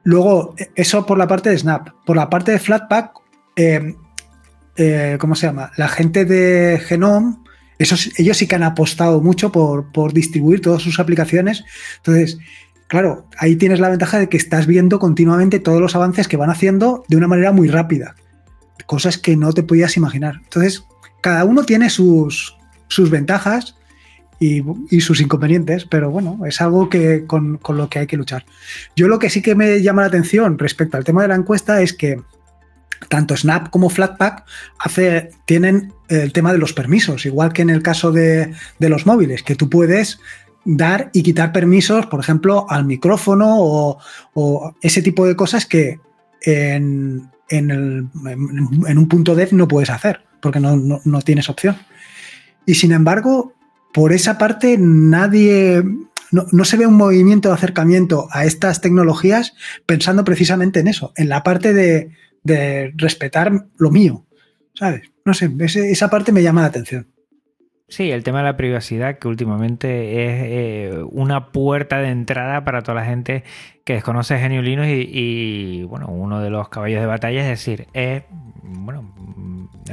[0.03, 1.89] Luego, eso por la parte de Snap.
[2.05, 3.13] Por la parte de Flatpak,
[3.55, 3.95] eh,
[4.75, 5.71] eh, ¿cómo se llama?
[5.77, 7.37] La gente de Genome,
[7.79, 11.65] ellos sí que han apostado mucho por, por distribuir todas sus aplicaciones.
[11.97, 12.37] Entonces,
[12.87, 16.51] claro, ahí tienes la ventaja de que estás viendo continuamente todos los avances que van
[16.51, 18.13] haciendo de una manera muy rápida.
[18.85, 20.41] Cosas que no te podías imaginar.
[20.43, 20.85] Entonces,
[21.21, 23.75] cada uno tiene sus, sus ventajas
[24.39, 28.45] y, sus inconvenientes, pero bueno, es algo que con, lo que hay que luchar.
[28.95, 31.81] Yo lo que sí que me llama la atención respecto al tema de la encuesta
[31.81, 32.21] es que
[33.09, 34.45] tanto Snap como Flatpak
[35.45, 39.55] tienen el tema de los permisos, igual que en el caso de, los móviles, que
[39.55, 40.19] tú puedes
[40.65, 45.99] dar y quitar permisos, por ejemplo, al micrófono o, ese tipo de cosas que
[46.41, 51.75] en, un punto dev no puedes hacer, porque no, no tienes opción.
[52.65, 53.55] Y sin embargo,
[53.93, 55.83] por esa parte nadie,
[56.31, 61.29] no, se ve un movimiento de acercamiento a estas tecnologías pensando precisamente en eso, en
[61.29, 62.11] la parte de,
[62.95, 64.25] respetar lo mío,
[64.73, 65.11] ¿sabes?
[65.25, 67.07] No sé, esa parte me llama la atención.
[67.89, 72.81] Sí, el tema de la privacidad que últimamente es eh, una puerta de entrada para
[72.81, 73.43] toda la gente
[73.83, 78.23] que desconoce Genio Linux y, bueno, uno de los caballos de batalla es decir, es,
[78.61, 79.11] bueno,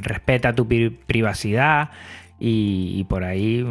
[0.02, 1.90] respeta tu privacidad,
[2.38, 3.64] y, por ahí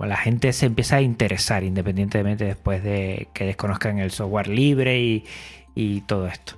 [0.00, 4.98] la gente se empieza a interesar independientemente después de que desconozcan el software libre
[5.74, 6.57] y, todo esto.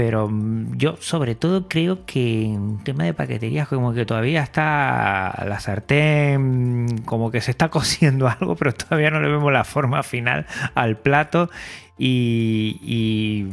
[0.00, 5.44] Pero mm, yo sobre todo creo que en tema de paqueterías como que todavía está
[5.46, 10.02] la sartén, como que se está cociendo algo, pero todavía no le vemos la forma
[10.02, 11.50] final al plato.
[11.98, 13.48] Y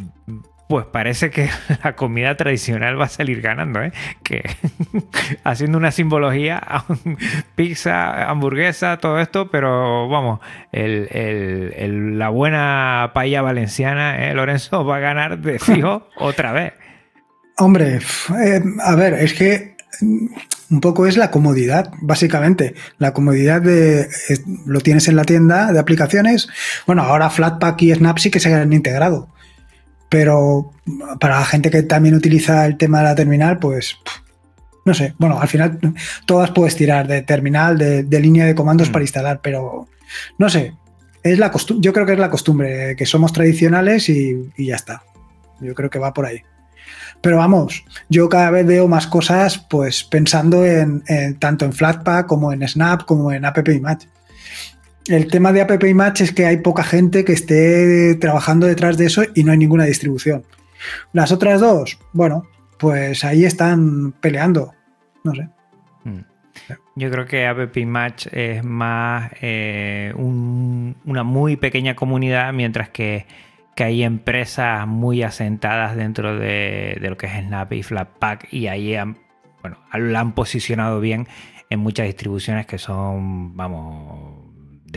[0.68, 1.50] pues parece que
[1.84, 3.92] la comida tradicional va a salir ganando, ¿eh?
[4.24, 4.44] Que
[5.44, 6.62] haciendo una simbología,
[7.56, 10.40] pizza, hamburguesa, todo esto, pero vamos,
[10.72, 14.34] la buena paella valenciana, ¿eh?
[14.34, 16.74] Lorenzo va a ganar de fijo otra vez.
[17.58, 18.00] Hombre,
[18.40, 20.28] eh, a ver, es que mm,
[20.70, 22.76] un poco es la comodidad, básicamente.
[22.98, 24.10] La comodidad de
[24.66, 26.50] lo tienes en la tienda de aplicaciones.
[26.86, 29.30] Bueno, ahora Flatpak y Snap sí que se han integrado
[30.10, 30.72] pero
[31.20, 33.98] para la gente que también utiliza el tema de la terminal, pues
[34.86, 35.14] no sé.
[35.18, 35.80] Bueno, al final
[36.26, 38.92] todas puedes tirar de terminal, de, línea de comandos mm.
[38.92, 39.88] para instalar, pero
[40.38, 40.74] no sé.
[41.24, 45.04] Es la yo creo que es la costumbre, que somos tradicionales y, ya está.
[45.60, 46.42] Yo creo que va por ahí.
[47.20, 51.04] Pero vamos, yo cada vez veo más cosas, pues pensando en,
[51.40, 54.08] tanto en Flatpak como en Snap, como en App Image
[55.10, 59.06] el tema de App Match es que hay poca gente que esté trabajando detrás de
[59.06, 60.44] eso y no hay ninguna distribución.
[61.14, 64.74] Las otras dos, bueno, pues ahí están peleando.
[65.24, 65.50] No sé.
[66.04, 66.20] Mm.
[66.96, 73.26] Yo creo que App Match es más eh, una muy pequeña comunidad, mientras que,
[73.80, 79.20] hay empresas muy asentadas dentro de, lo que es Snap y Flatpak y ahí han,
[79.62, 81.28] bueno, la han posicionado bien
[81.70, 84.47] en muchas distribuciones que son, vamos,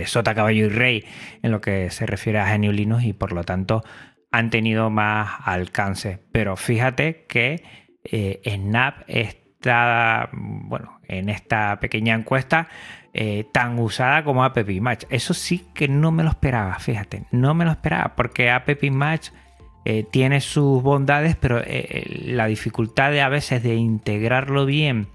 [0.07, 1.05] sota, caballo y rey
[1.43, 3.83] en lo que se refiere a GNU Linux y por lo tanto
[4.31, 6.21] han tenido más alcance.
[6.33, 7.63] Pero fíjate que
[8.05, 12.69] eh, Snap está, bueno, en esta pequeña encuesta
[13.13, 15.05] eh, tan usada como App Match.
[15.11, 19.31] Eso sí que no me lo esperaba, fíjate, no me lo esperaba, porque App Match
[19.85, 21.63] eh, tiene sus bondades, pero
[22.25, 25.09] la dificultad de a veces de integrarlo bien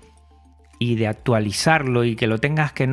[0.79, 2.85] y de actualizarlo y que lo tengas que,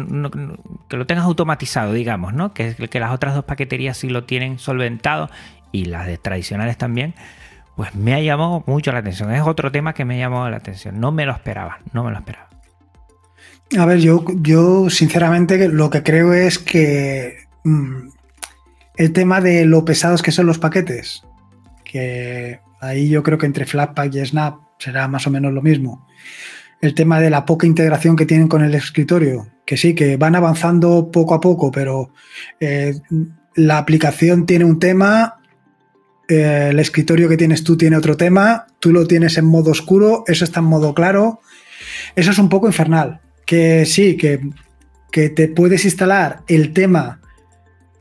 [0.88, 2.52] que lo tengas automatizado, digamos, ¿no?
[2.54, 5.30] Que, que las otras dos paqueterías sí lo tienen solventado
[5.72, 7.14] y las de tradicionales también,
[7.76, 9.32] pues me ha llamado mucho la atención.
[9.32, 11.00] Es otro tema que me ha llamado la atención.
[11.00, 12.48] No me lo esperaba, no me lo esperaba.
[13.78, 18.08] A ver, yo, yo sinceramente lo que creo es que mm,
[18.96, 21.24] el tema de lo pesados que son los paquetes,
[21.84, 26.06] que ahí yo creo que entre Flatpak y Snap será más o menos lo mismo.
[26.82, 30.34] El tema de la poca integración que tienen con el escritorio, que sí, que van
[30.34, 32.12] avanzando poco a poco, pero
[32.60, 32.94] eh,
[33.54, 35.40] la aplicación tiene un tema,
[36.28, 40.24] eh, el escritorio que tienes tú tiene otro tema, tú lo tienes en modo oscuro,
[40.26, 41.40] eso está en modo claro.
[42.14, 44.40] Eso es un poco infernal que sí, que,
[45.10, 47.20] te puedes instalar el tema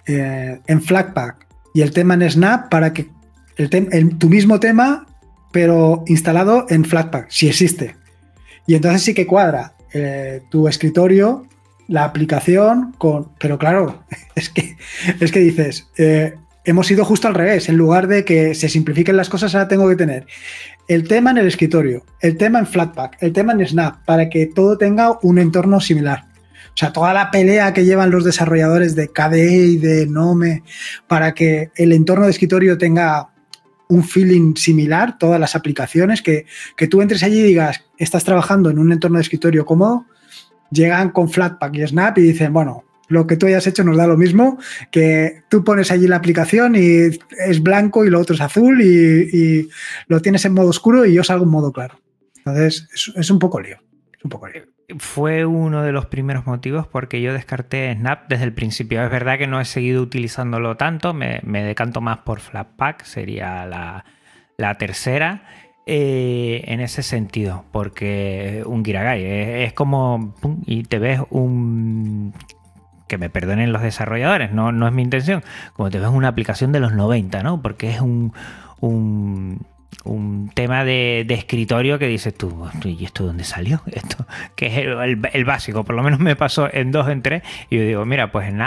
[0.07, 3.09] eh, en Flatpak y el tema en Snap para que
[3.57, 5.05] el, tu mismo tema,
[5.51, 7.95] pero instalado en Flatpak, si existe.
[8.67, 11.45] Y entonces sí que cuadra eh, tu escritorio,
[11.87, 13.29] la aplicación con.
[13.39, 14.03] Pero claro,
[14.35, 14.77] es que,
[15.19, 15.87] es que dices.
[15.97, 17.69] Eh, hemos ido justo al revés.
[17.69, 20.27] En lugar de que se simplifiquen las cosas, ahora tengo que tener
[20.87, 24.47] el tema en el escritorio, el tema en Flatpak, el tema en Snap, para que
[24.47, 26.25] todo tenga un entorno similar.
[26.73, 30.63] O sea, toda la pelea que llevan los desarrolladores de KDE y de Nome
[31.07, 33.29] para que el entorno de escritorio tenga
[33.91, 36.45] un feeling similar, todas las aplicaciones, que,
[36.77, 40.05] que tú entres allí y digas, estás trabajando en un entorno de escritorio cómodo,
[40.71, 44.07] llegan con Flatpak y Snap y dicen, bueno, lo que tú hayas hecho nos da
[44.07, 44.57] lo mismo,
[44.91, 47.09] que tú pones allí la aplicación y
[47.45, 49.69] es blanco y lo otro es azul y,
[50.07, 51.99] lo tienes en modo oscuro y yo salgo en modo claro.
[52.37, 53.77] Entonces, es, un poco lío.
[54.23, 54.63] un poco lío.
[54.97, 59.03] Fue uno de los primeros motivos porque yo descarté Snap desde el principio.
[59.03, 64.75] Es verdad que no he seguido utilizándolo tanto, me, decanto más por Flatpak, sería la,
[64.77, 65.43] tercera.
[65.87, 70.35] Eh, en ese sentido, porque un Giragai es, es como
[70.67, 72.33] y te ves un
[73.11, 76.71] que me perdonen los desarrolladores, no, no es mi intención, como te ves una aplicación
[76.71, 77.61] de los 90, ¿no?
[77.61, 78.31] Porque es un,
[78.79, 79.65] un,
[80.53, 83.81] tema de, escritorio que dices tú, ¿y esto dónde salió?
[83.91, 84.25] Esto,
[84.55, 87.83] que es el, básico, por lo menos me pasó en dos, en tres, y yo
[87.83, 88.61] digo, mira, pues en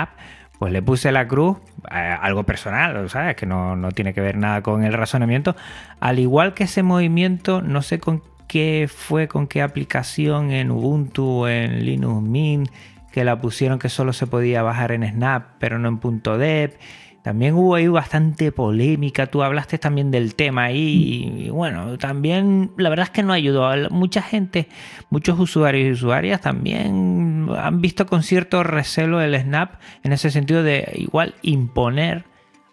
[0.58, 1.58] pues le puse la cruz,
[1.88, 3.37] algo personal, ¿sabes?
[3.37, 5.56] Que no, no tiene que ver nada con el razonamiento,
[6.00, 11.46] al igual que ese movimiento, no sé con qué fue, con qué aplicación en Ubuntu,
[11.46, 12.70] en Linux Mint,
[13.14, 16.76] que la pusieron que solo se podía bajar en Snap, pero no en punto .deb.
[17.24, 22.90] También hubo ahí bastante polémica, tú hablaste también del tema ahí y, bueno, también la
[22.90, 23.70] verdad es que no ayudó.
[23.88, 24.68] Mucha gente,
[25.08, 30.62] muchos usuarios y usuarias también han visto con cierto recelo el Snap en ese sentido
[30.62, 32.26] de igual imponer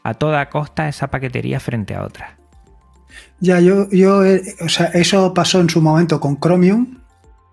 [0.04, 2.38] a toda costa esa paquetería frente a otra.
[3.40, 6.98] Ya, yo, yo, eh, o sea, eso pasó en su momento con Chromium,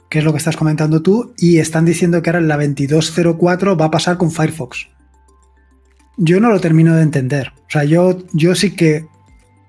[0.09, 3.77] que es lo que estás comentando tú, y están diciendo que ahora en la 2204
[3.77, 4.98] va a pasar con Firefox.
[6.19, 7.53] Yo no lo termino de entender.
[7.57, 9.07] O sea, yo, yo sí que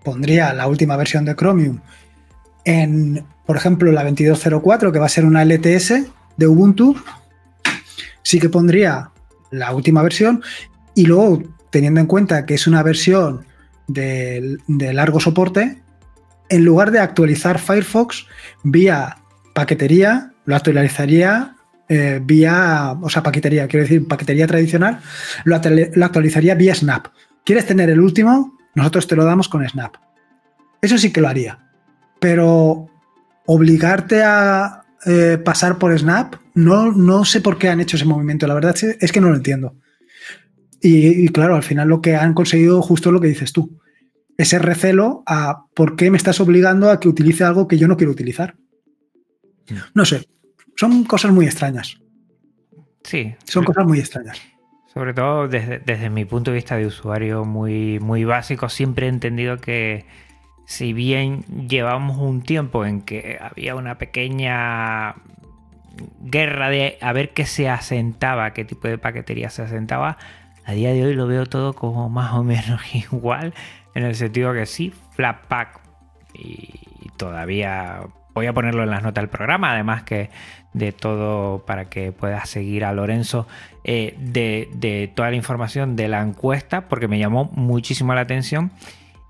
[0.04, 1.80] pondría la última versión de Chromium
[2.66, 5.94] en, por ejemplo, la 2204, que va a ser una LTS
[6.38, 6.96] de Ubuntu.
[8.24, 9.12] Sí que pondría
[9.52, 10.42] la última versión
[10.96, 13.46] y luego, teniendo en cuenta que es una versión
[13.88, 15.82] de, de largo soporte,
[16.50, 18.26] en lugar de actualizar Firefox
[18.64, 19.18] vía
[19.54, 21.56] paquetería, lo actualizaría
[21.92, 25.00] eh, vía, o sea, paquetería, quiero decir, paquetería tradicional,
[25.44, 27.08] lo, actualizaría vía Snap.
[27.44, 28.58] ¿Quieres tener el último?
[28.76, 29.96] Nosotros te lo damos con Snap.
[30.84, 31.68] Eso sí que lo haría.
[32.20, 32.88] Pero
[33.48, 38.46] obligarte a eh, pasar por Snap, no, no sé por qué han hecho ese movimiento.
[38.46, 39.76] La verdad es que no lo entiendo.
[40.82, 43.82] Y, y, claro, al final lo que han conseguido justo lo que dices tú.
[44.38, 47.98] Ese recelo a por qué me estás obligando a que utilice algo que yo no
[47.98, 48.56] quiero utilizar.
[49.94, 50.28] No sé,
[50.80, 52.00] son cosas muy extrañas.
[53.04, 53.36] Sí.
[53.44, 54.42] Son cosas muy extrañas.
[54.94, 59.58] Sobre todo desde, mi punto de vista de usuario muy, muy básico, siempre he entendido
[59.58, 60.06] que
[60.66, 65.16] si bien llevamos un tiempo en que había una pequeña
[66.22, 70.18] guerra de a ver qué se asentaba, qué tipo de paquetería se asentaba,
[70.64, 72.80] a día de hoy lo veo todo como más o menos
[73.12, 73.54] igual,
[73.96, 75.82] en el sentido que sí, Flatpak
[76.34, 80.30] y todavía voy a ponerlo en las notas del programa, además que
[80.74, 83.48] de todo para que puedas seguir a Lorenzo.
[83.84, 88.72] Eh, de, toda la información de la encuesta, porque me llamó muchísimo la atención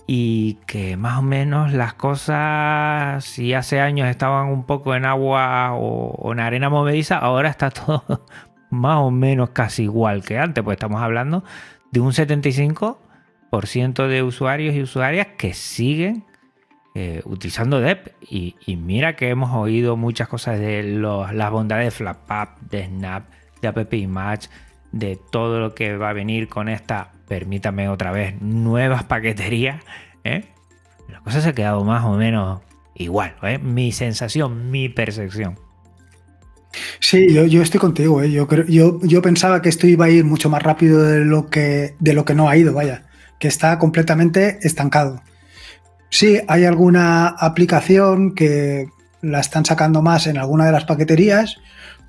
[0.08, 5.74] y que más o menos las cosas, si hace años estaban un poco en agua
[5.76, 8.26] o, en arena movediza, ahora está todo
[8.72, 11.44] más o menos casi igual que antes, pues estamos hablando
[11.92, 16.26] de un 75% de usuarios y usuarias que siguen
[16.96, 18.14] eh, utilizando DEP.
[18.22, 23.30] Y, mira que hemos oído muchas cosas de las bondades de Flatpak, de Snap,
[23.62, 24.50] de App Image,
[24.92, 29.82] de todo lo que va a venir con esta permítame otra vez, nuevas paqueterías,
[30.26, 30.44] ¿eh?
[31.08, 32.62] la cosa se ha quedado más o menos
[32.96, 33.36] igual.
[33.44, 33.60] ¿eh?
[33.60, 35.58] Mi sensación, mi percepción.
[37.00, 38.22] Sí, yo, estoy contigo.
[38.22, 38.32] ¿eh?
[38.32, 41.96] Yo, yo, yo pensaba que esto iba a ir mucho más rápido de lo, que,
[42.00, 43.06] de lo que no ha ido, vaya,
[43.40, 45.22] que está completamente estancado.
[46.10, 48.88] Sí, hay alguna aplicación que
[49.22, 51.57] la están sacando más en alguna de las paqueterías,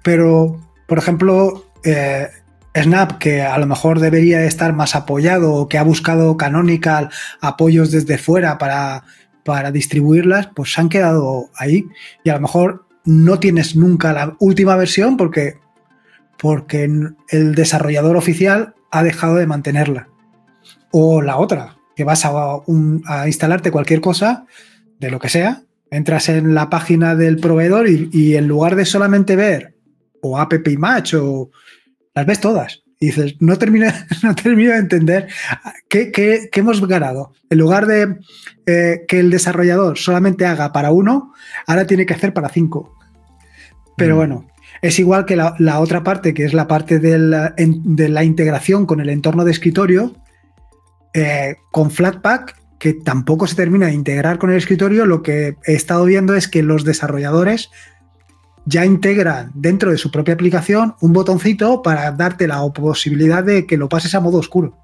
[0.03, 2.29] pero, por ejemplo, eh,
[2.77, 7.91] Snap, que a lo mejor debería estar más apoyado o que ha buscado Canonical apoyos
[7.91, 9.05] desde fuera para,
[9.45, 11.89] para distribuirlas, pues se han quedado ahí.
[12.23, 15.59] Y a lo mejor no tienes nunca la última versión porque,
[16.39, 16.89] porque
[17.29, 20.09] el desarrollador oficial ha dejado de mantenerla.
[20.93, 22.33] O la otra, que vas a,
[23.05, 24.47] a instalarte cualquier cosa,
[24.99, 28.87] de lo que sea, entras en la página del proveedor y, y en lugar de
[28.87, 29.75] solamente ver
[30.23, 31.51] o app match o
[32.15, 32.85] las ves todas.
[32.99, 33.87] Y dices, no termino,
[34.23, 35.29] no termino de entender
[35.91, 37.35] qué, hemos ganado.
[37.51, 38.17] En lugar de
[38.65, 41.35] eh, que el desarrollador solamente haga para uno,
[41.67, 42.97] ahora tiene que hacer para cinco.
[43.99, 44.17] Pero mm.
[44.17, 44.47] bueno,
[44.81, 49.11] es igual que la, otra parte, que es la parte de la, integración con el
[49.11, 50.17] entorno de escritorio,
[51.15, 55.75] eh, con Flatpak, que tampoco se termina de integrar con el escritorio, lo que he
[55.75, 57.71] estado viendo es que los desarrolladores
[58.65, 63.77] ya integran dentro de su propia aplicación un botoncito para darte la posibilidad de que
[63.77, 64.79] lo pases a modo oscuro.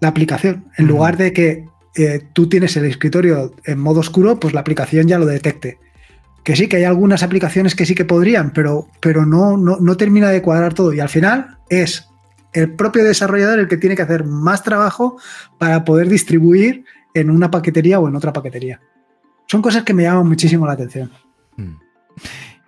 [0.00, 4.54] La aplicación, en lugar de que eh, tú tienes el escritorio en modo oscuro, pues
[4.54, 5.78] la aplicación ya lo detecte.
[6.44, 9.96] Que sí, que hay algunas aplicaciones que sí que podrían, pero, pero no, no, no
[9.96, 10.92] termina de cuadrar todo.
[10.92, 12.08] Y al final es
[12.52, 15.18] el propio desarrollador el que tiene que hacer más trabajo
[15.58, 16.84] para poder distribuir
[17.14, 18.80] en una paquetería o en otra paquetería.
[19.46, 21.10] Son cosas que me llaman muchísimo la atención.
[21.56, 21.74] Mm.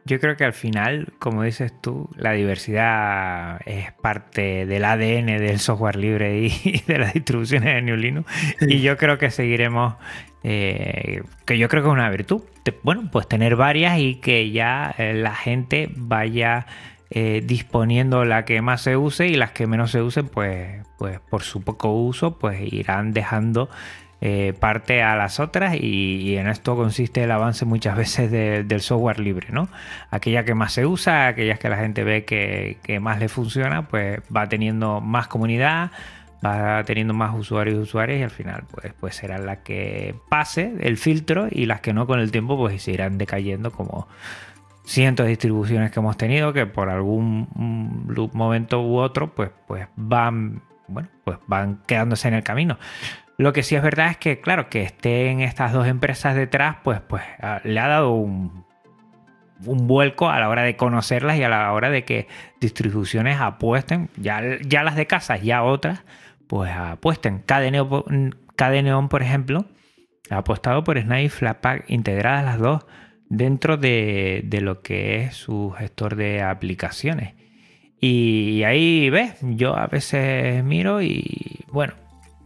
[0.07, 5.61] Yo creo que al final, como dices tú, la diversidad es parte del ADN del
[5.61, 8.31] software libre y de las distribuciones de New Linux.
[8.61, 9.95] Y yo creo que seguiremos,
[10.43, 12.43] eh, que yo creo que es una virtud.
[12.83, 16.67] Bueno, pues tener varias y que ya eh, la gente vaya
[17.11, 21.21] eh, disponiendo la que más se use y las que menos se usen, pues, pues
[21.21, 23.69] por su poco uso, pues irán dejando
[24.27, 29.21] eh, parte a las otras y, en esto consiste el avance muchas veces del software
[29.21, 29.69] libre, ¿no?
[30.11, 34.21] Aquella que más se usa, aquellas que la gente ve que, más le funciona, pues
[34.35, 35.91] va teniendo más comunidad,
[36.45, 40.73] va teniendo más usuarios y usuarias y al final pues, pues serán las que pase
[40.81, 44.09] el filtro y las que no con el tiempo pues se irán decayendo como
[44.85, 47.49] cientos de distribuciones que hemos tenido que por algún
[48.33, 52.79] momento u otro pues, pues van bueno pues van quedándose en el camino
[53.37, 57.01] lo que sí es verdad es que, claro, que estén estas dos empresas detrás, pues,
[57.01, 58.65] pues ah, le ha dado un,
[59.59, 62.29] vuelco a la hora de conocerlas y a la hora de que
[62.61, 66.05] distribuciones apuesten, ya, ya las de casas, ya otras,
[66.47, 67.41] pues apuesten.
[67.41, 69.67] Cadeneon, por ejemplo,
[70.31, 72.87] ha apostado por Snap y Flatpak integradas las dos
[73.29, 77.35] dentro de, de, lo que es su gestor de aplicaciones.
[78.01, 81.95] Y ahí ves, yo a veces miro y bueno,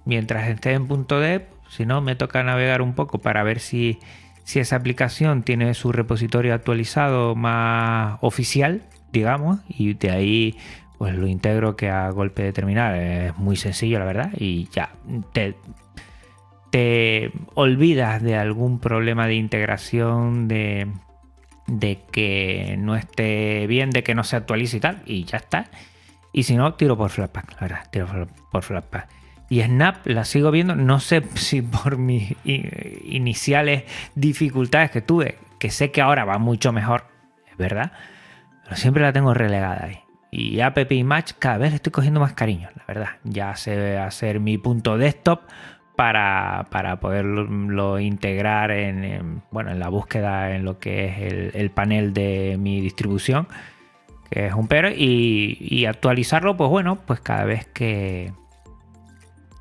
[0.05, 3.99] mientras esté en punto .deb, si no, me toca navegar un poco para ver si,
[4.45, 10.57] si esa aplicación tiene su repositorio actualizado más oficial, digamos, y de ahí
[10.97, 14.91] pues lo integro que a golpe de terminal es muy sencillo, la verdad, y ya
[15.33, 15.55] te,
[16.71, 20.89] te olvidas de algún problema de integración, de,
[22.13, 25.67] que no esté bien, de que no se actualice y tal, y ya está.
[26.33, 29.09] Y si no, tiro por Flatpak, la verdad, tiro por Flatpak.
[29.51, 35.71] Y Snap la sigo viendo, no sé si por mis iniciales dificultades que tuve, que
[35.71, 37.07] sé que ahora va mucho mejor,
[37.51, 37.93] es verdad,
[38.65, 40.01] pero siempre la tengo relegada ahí.
[40.31, 43.09] Y App Match cada vez le estoy cogiendo más cariño, la verdad.
[43.25, 45.41] Ya sé hacer mi punto desktop,
[45.99, 52.15] para, para poderlo integrar en, bueno, en la búsqueda en lo que es el, panel
[52.15, 53.49] de mi distribución,
[54.31, 58.31] que es un pero, y, actualizarlo, pues bueno, pues cada vez que,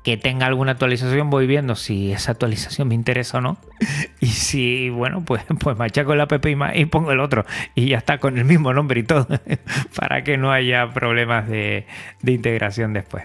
[0.04, 3.58] que tenga alguna actualización voy viendo si esa actualización me interesa o no.
[4.20, 7.46] Y si, bueno, pues, pues machaco el app y, y pongo el otro.
[7.74, 9.26] Y ya está con el mismo nombre y todo.
[9.96, 11.86] para que no haya problemas de,
[12.22, 13.24] de integración después.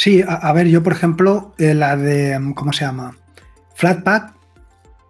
[0.00, 3.18] Sí, a, ver, yo por ejemplo, eh, la de, mm, ¿cómo se llama?
[3.74, 4.32] Flatpak,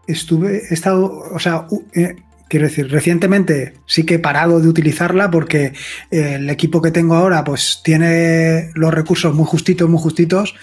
[0.09, 2.16] estuve, he estado, o sea, eh,
[2.49, 5.74] quiero decir, recientemente sí que he parado de utilizarla porque
[6.11, 10.57] eh, el equipo que tengo ahora pues tiene los recursos muy justitos, muy justitos.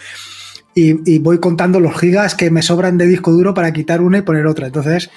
[0.76, 4.24] Y, voy contando los gigas que me sobran de disco duro para quitar una y
[4.24, 4.68] poner otra.
[4.68, 5.10] Entonces,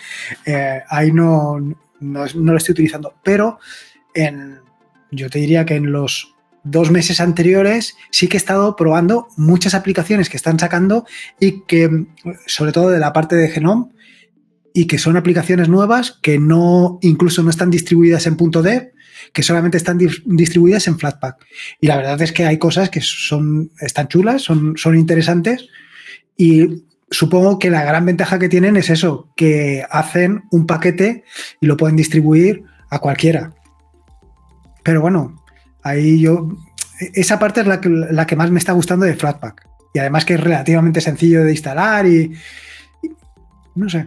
[0.89, 3.15] ahí no, no, no, lo estoy utilizando.
[3.25, 3.59] Pero
[4.15, 4.61] en,
[5.11, 6.35] yo te diría que en los
[6.65, 11.07] dos meses anteriores sí que he estado probando muchas aplicaciones que están sacando
[11.39, 12.07] y que,
[12.47, 13.87] sobre todo de la parte de Genome,
[14.73, 18.93] y que son aplicaciones nuevas que no, incluso no están distribuidas en .dev,
[19.33, 21.45] que solamente están distribuidas en Flatpak.
[21.81, 25.69] Y la verdad es que hay cosas que son, están chulas, son, son interesantes
[26.37, 31.25] y supongo que la gran ventaja que tienen es eso, que hacen un paquete
[31.61, 33.53] y lo pueden distribuir a cualquiera.
[34.83, 35.40] Pero bueno,
[35.83, 36.49] Ahí yo.
[37.15, 39.67] Esa parte es la que, la que más me está gustando de Flatpak.
[39.95, 42.33] Y además que es relativamente sencillo de instalar y.
[43.75, 44.07] no sé.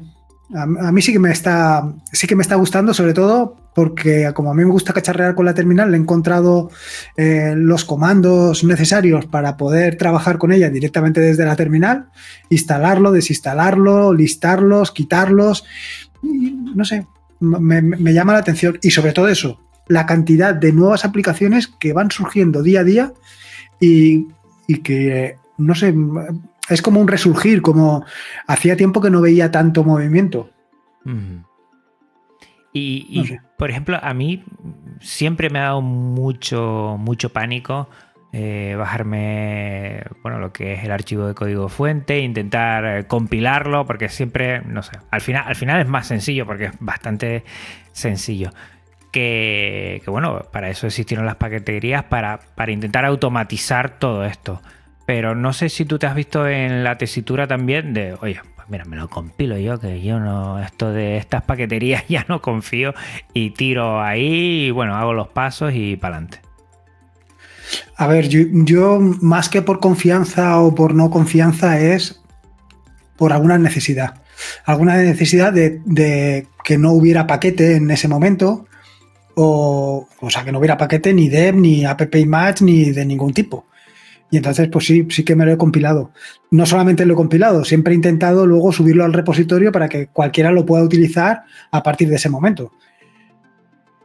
[0.54, 1.84] A, mí sí que me está.
[2.12, 5.48] Sí que me está gustando, sobre todo porque como a mí me gusta cacharrear con
[5.48, 6.70] la terminal, le he encontrado
[7.18, 12.10] eh, los comandos necesarios para poder trabajar con ella directamente desde la terminal,
[12.50, 15.66] instalarlo, desinstalarlo, listarlos, quitarlos.
[16.22, 17.08] no sé,
[17.40, 18.78] me llama la atención.
[18.84, 23.14] Y sobre todo eso, la cantidad de nuevas aplicaciones que van surgiendo día a día
[23.80, 24.28] y,
[24.84, 25.94] que, no sé,
[26.70, 28.06] es como un resurgir, como
[28.48, 30.50] hacía tiempo que no veía tanto movimiento.
[32.72, 34.44] Y, por ejemplo, a mí
[35.02, 37.90] siempre me ha dado mucho, mucho pánico
[38.36, 44.10] eh, bajarme bueno, lo que es el archivo de código fuente, intentar eh, compilarlo, porque
[44.10, 47.44] siempre, no sé, al final, al final es más sencillo, porque es bastante
[47.92, 48.50] sencillo
[49.14, 54.62] que, bueno, para eso existieron las paqueterías, para, para intentar automatizar todo esto.
[55.06, 58.68] Pero no sé si tú te has visto en la tesitura también de, oye, pues
[58.70, 62.94] mira, me lo compilo yo, que yo no, esto de estas paqueterías ya no confío
[63.34, 66.40] y tiro ahí y bueno, hago los pasos y para adelante.
[67.96, 72.22] A ver, yo, más que por confianza o por no confianza es
[73.16, 74.22] por alguna necesidad.
[74.66, 78.66] Alguna necesidad de que no hubiera paquete en ese momento
[79.36, 83.34] o, o sea, que no hubiera paquete ni dev, ni app match, ni de ningún
[83.34, 83.66] tipo.
[84.34, 86.12] Y entonces, pues sí, sí que me lo he compilado.
[86.50, 90.52] No solamente lo he compilado, siempre he intentado luego subirlo al repositorio para que cualquiera
[90.52, 92.72] lo pueda utilizar a partir de ese momento.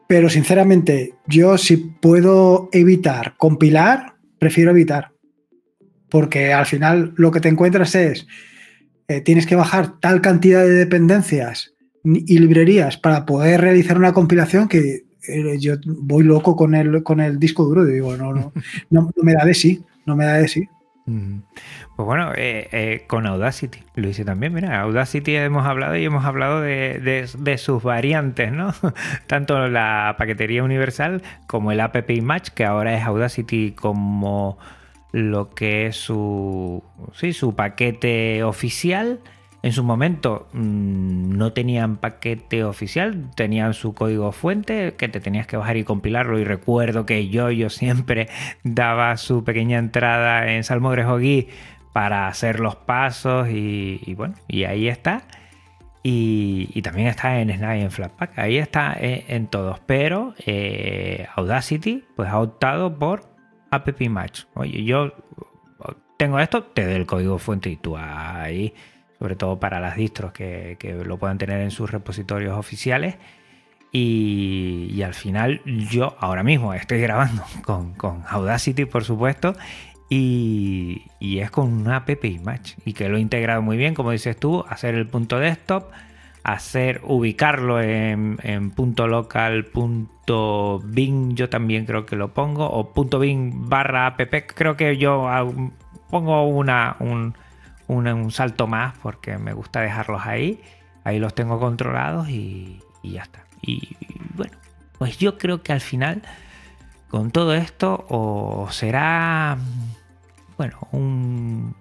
[0.07, 5.13] Pero sinceramente, yo si puedo evitar compilar, prefiero evitar.
[6.11, 8.27] Porque al final lo que te encuentras es,
[9.09, 11.75] eh, tienes que bajar tal cantidad de dependencias
[12.05, 15.08] y librerías para poder realizar una compilación que
[15.59, 18.53] yo voy loco con el, con el disco duro y digo, no, no,
[18.91, 20.69] no, me da de sí, no me da de sí.
[21.97, 24.53] Pues bueno, eh, eh, con Audacity lo hice también.
[24.53, 28.75] Mira, Audacity hemos hablado y hemos hablado de, sus variantes, ¿no?
[29.27, 34.59] Tanto la paquetería universal como el App Match, que ahora es Audacity como
[35.13, 39.21] lo que es su, sí, su paquete oficial
[39.63, 45.47] en su momento mm, no tenían paquete oficial, tenían su código fuente que te tenías
[45.47, 46.39] que bajar y compilarlo.
[46.39, 48.29] Y recuerdo que yo, yo siempre
[48.63, 51.05] daba su pequeña entrada en Salmogre
[51.93, 55.23] para hacer los pasos y, bueno, y ahí está.
[56.05, 59.81] Y, también está en Snap y en Flatpak, ahí está eh, en, todos.
[59.81, 63.25] Pero eh, Audacity pues ha optado por
[63.71, 64.45] App Match.
[64.55, 65.13] Oye, yo
[66.17, 68.75] tengo esto, te doy el código fuente y tú ahí
[69.19, 73.17] sobre todo para las distros que, lo puedan tener en sus repositorios oficiales.
[73.91, 79.55] Y, al final yo ahora mismo estoy grabando con, Audacity, por supuesto,
[80.09, 84.37] y, es con una app Image y que lo he integrado muy bien, como dices
[84.39, 85.91] tú, hacer el punto desktop,
[86.45, 93.19] hacer ubicarlo en, punto local, punto bin, yo también creo que lo pongo, o punto
[93.19, 94.21] bin barra app,
[94.55, 95.29] creo que yo
[96.11, 97.35] pongo una, un,
[97.89, 100.63] un, salto más porque me gusta dejarlos ahí.
[101.05, 103.45] Ahí los tengo controlados y, ya está.
[103.63, 103.97] Y,
[104.35, 104.57] bueno,
[104.99, 106.23] pues yo creo que al final
[107.09, 109.59] con todo esto o será,
[110.57, 111.75] bueno, un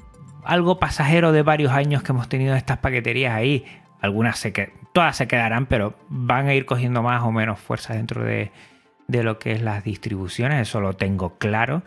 [0.43, 3.65] algo pasajero de varios años que hemos tenido estas paqueterías ahí.
[3.99, 7.93] Algunas se que todas se quedarán, pero van a ir cogiendo más o menos fuerza
[7.93, 8.51] dentro de,
[9.07, 11.83] de lo que es las distribuciones, eso lo tengo claro.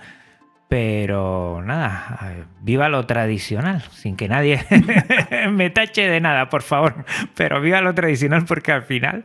[0.71, 4.65] Pero nada, viva lo tradicional, sin que nadie
[5.51, 7.05] me tache de nada, por favor.
[7.35, 9.25] Pero viva lo tradicional porque al final,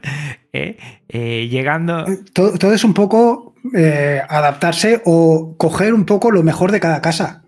[0.53, 0.75] eh,
[1.07, 2.03] eh, llegando...
[2.33, 7.43] Todo, es un poco eh, adaptarse o coger un poco lo mejor de cada casa.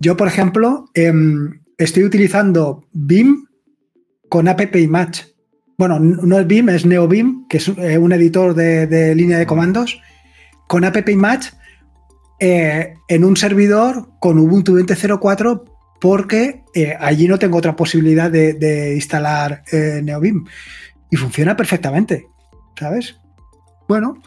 [0.00, 3.46] Yo, por ejemplo, em, estoy utilizando BIM
[4.28, 5.22] con App Match.
[5.78, 9.98] Bueno, no es BIM, es NeoBIM, que es un editor de, de línea de comandos.
[10.68, 11.46] Con App Match
[12.42, 15.62] eh, en un servidor con Ubuntu 20.04
[16.00, 20.02] porque eh, allí no tengo otra posibilidad de, instalar eh.
[21.10, 22.28] Y funciona perfectamente,
[22.78, 23.20] ¿sabes?
[23.86, 24.22] Bueno,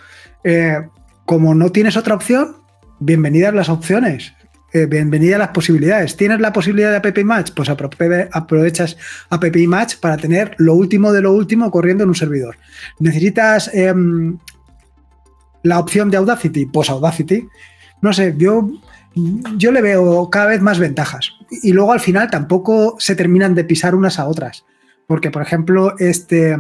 [1.26, 2.58] como no tienes otra opción,
[3.00, 4.34] bienvenidas las opciones.
[4.74, 6.16] bienvenidas las posibilidades.
[6.16, 7.52] ¿Tienes la posibilidad de App Match?
[7.56, 8.98] Pues aprovechas
[9.30, 12.58] App Match para tener lo último de lo último corriendo en un servidor.
[13.00, 14.38] ¿Necesitas em,
[15.64, 16.68] la opción de Audacity?
[16.68, 17.48] Pues Audacity
[18.04, 18.70] no sé, yo,
[19.56, 21.32] yo le veo cada vez más ventajas.
[21.50, 24.66] Y luego al final tampoco se terminan de pisar unas a otras.
[25.08, 26.58] Porque, por ejemplo, este,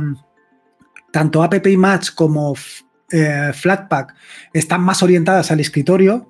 [1.11, 2.55] tanto App Match como
[3.11, 4.15] eh, Flatpak
[4.53, 6.29] están más orientadas al escritorio.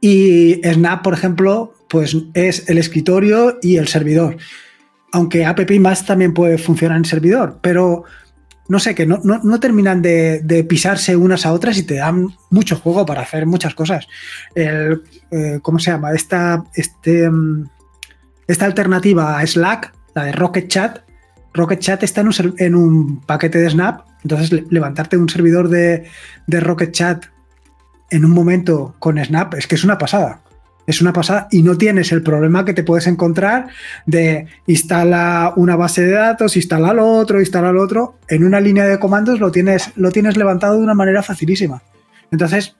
[0.00, 4.38] Y Snap, por ejemplo, pues es el escritorio y el servidor.
[5.12, 8.04] Aunque App Match también puede funcionar en servidor, pero
[8.70, 9.18] no sé, que no,
[9.58, 14.06] terminan de, pisarse unas a otras y te dan mucho juego para hacer muchas cosas.
[14.54, 15.02] El,
[15.32, 16.12] eh, ¿Cómo se llama?
[16.12, 17.68] Esta, este, mm,
[18.46, 21.00] esta alternativa a Slack, la de Rocket Chat,
[21.52, 26.04] Rocket Chat está en un, paquete de Snap, entonces levantarte un servidor de,
[26.46, 27.26] de Rocket Chat
[28.08, 30.42] en un momento con Snap es que es una pasada
[30.86, 33.68] es una pasada y no tienes el problema que te puedes encontrar
[34.06, 38.16] de instala una base de datos, instala lo otro, instala lo otro.
[38.28, 41.82] En una línea de comandos lo tienes, lo tienes levantado de una manera facilísima.
[42.30, 42.76] Entonces,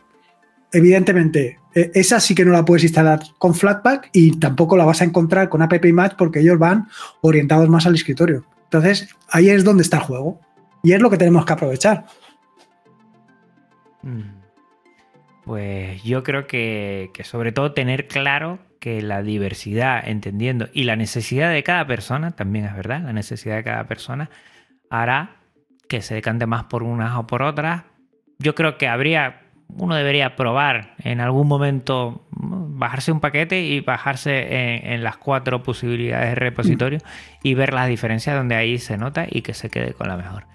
[0.72, 5.00] evidentemente, e, esa sí que no la puedes instalar con Flatpak y tampoco la vas
[5.02, 6.88] a encontrar con App Match porque ellos van
[7.20, 8.44] orientados más al escritorio.
[8.64, 10.40] Entonces, ahí es donde está el juego
[10.82, 12.06] y es lo que tenemos que aprovechar.
[14.02, 14.39] Mm.
[15.50, 21.50] Pues yo creo que, sobre todo tener claro que la diversidad, entendiendo, y la necesidad
[21.50, 24.30] de cada persona, también es verdad, la necesidad de cada persona,
[24.90, 25.38] hará
[25.88, 27.82] que se decante más por unas o por otras.
[28.38, 29.40] Yo creo que habría,
[29.70, 36.28] uno debería probar en algún momento bajarse un paquete y bajarse en, las cuatro posibilidades
[36.28, 37.00] de repositorio
[37.42, 40.46] y ver las diferencias donde ahí se nota y que se quede con la mejor.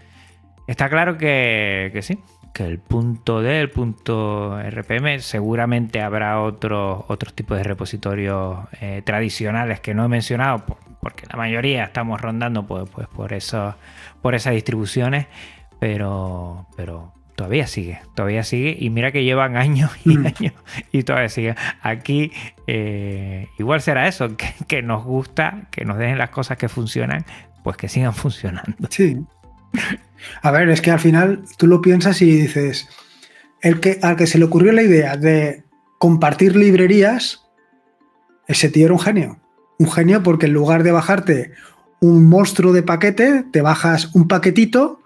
[0.68, 2.18] Está claro que, que sí,
[2.56, 9.02] que el punto D, el punto RPM, seguramente habrá otros otros tipos de repositorios eh,
[9.04, 10.64] tradicionales que no he mencionado,
[11.02, 13.76] porque la mayoría estamos rondando pues, pues por, eso,
[14.22, 15.28] por esas distribuciones,
[15.80, 20.26] pero, pero todavía sigue, todavía sigue, y mira que llevan años y mm.
[20.26, 20.54] años
[20.94, 21.56] y todavía sigue.
[21.82, 22.32] Aquí
[22.68, 27.26] eh, igual será eso, que, que nos gusta, que nos dejen las cosas que funcionan,
[27.66, 28.88] pues que sigan funcionando.
[28.90, 29.18] Sí,
[30.42, 32.88] a ver, es que al final tú lo piensas y dices,
[33.62, 35.64] el que, al que se le ocurrió la idea de
[35.98, 37.46] compartir librerías,
[38.48, 39.40] ese tío era un genio.
[39.80, 41.52] Un genio porque en lugar de bajarte
[42.00, 45.02] un monstruo de paquete, te bajas un paquetito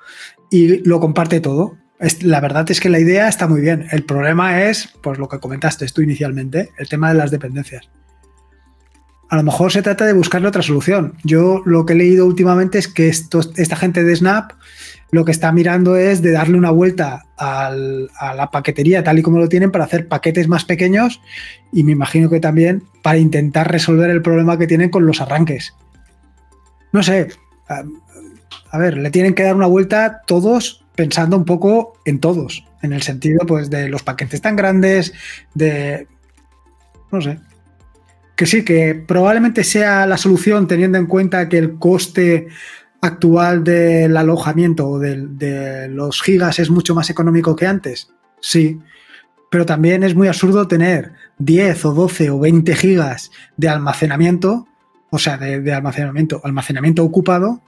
[0.51, 1.78] y lo comparte todo.
[2.22, 3.88] la verdad es que la idea está muy bien.
[3.91, 7.89] El problema es, pues lo que comentaste tú inicialmente, el tema de las dependencias.
[9.30, 11.13] A lo mejor se trata de buscarle otra solución.
[11.24, 14.53] Yo lo que he leído últimamente es que esta gente de Snap
[15.12, 19.39] lo que está mirando es de darle una vuelta a la paquetería tal y como
[19.39, 21.22] lo tienen para hacer paquetes más pequeños
[21.72, 25.74] y me imagino que también para intentar resolver el problema que tienen con los arranques.
[26.91, 27.30] No sé,
[27.68, 32.93] a, ver, le tienen que dar una vuelta todos pensando un poco en todos, en
[32.93, 35.14] el sentido pues de los paquetes tan grandes,
[35.53, 36.07] de...
[37.12, 37.39] no sé.
[38.36, 42.47] Que sí, que probablemente sea la solución teniendo en cuenta que el coste
[43.02, 48.10] actual del alojamiento o de, los gigas es mucho más económico que antes?
[48.41, 48.80] Sí,
[49.50, 54.68] pero también es muy absurdo tener 10 o 12 o 20 gigas de almacenamiento,
[55.10, 57.62] o sea, de, almacenamiento, almacenamiento ocupado,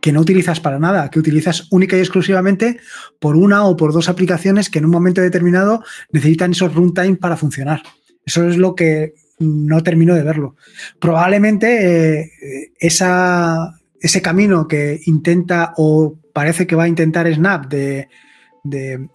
[0.00, 2.80] que no utilizas para nada, que utilizas única y exclusivamente
[3.20, 7.36] por una o por dos aplicaciones que en un momento determinado necesitan esos runtime para
[7.36, 7.82] funcionar.
[8.26, 10.56] Eso es lo que no termino de verlo.
[10.98, 18.08] Probablemente eh, esa, ese camino que intenta o parece que va a intentar Snap de,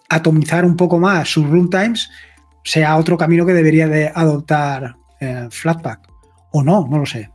[0.10, 2.10] atomizar un poco más sus runtimes
[2.64, 6.02] sea otro camino que debería de adoptar eh, Flatpak.
[6.52, 7.30] o no, no lo sé.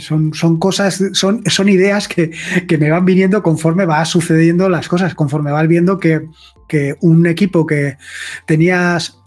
[0.00, 2.32] Son, son cosas, son, son ideas que,
[2.66, 6.22] que, me van viniendo conforme va sucediendo las cosas, conforme vas viendo que,
[6.66, 7.96] que un equipo que
[8.46, 9.18] tenías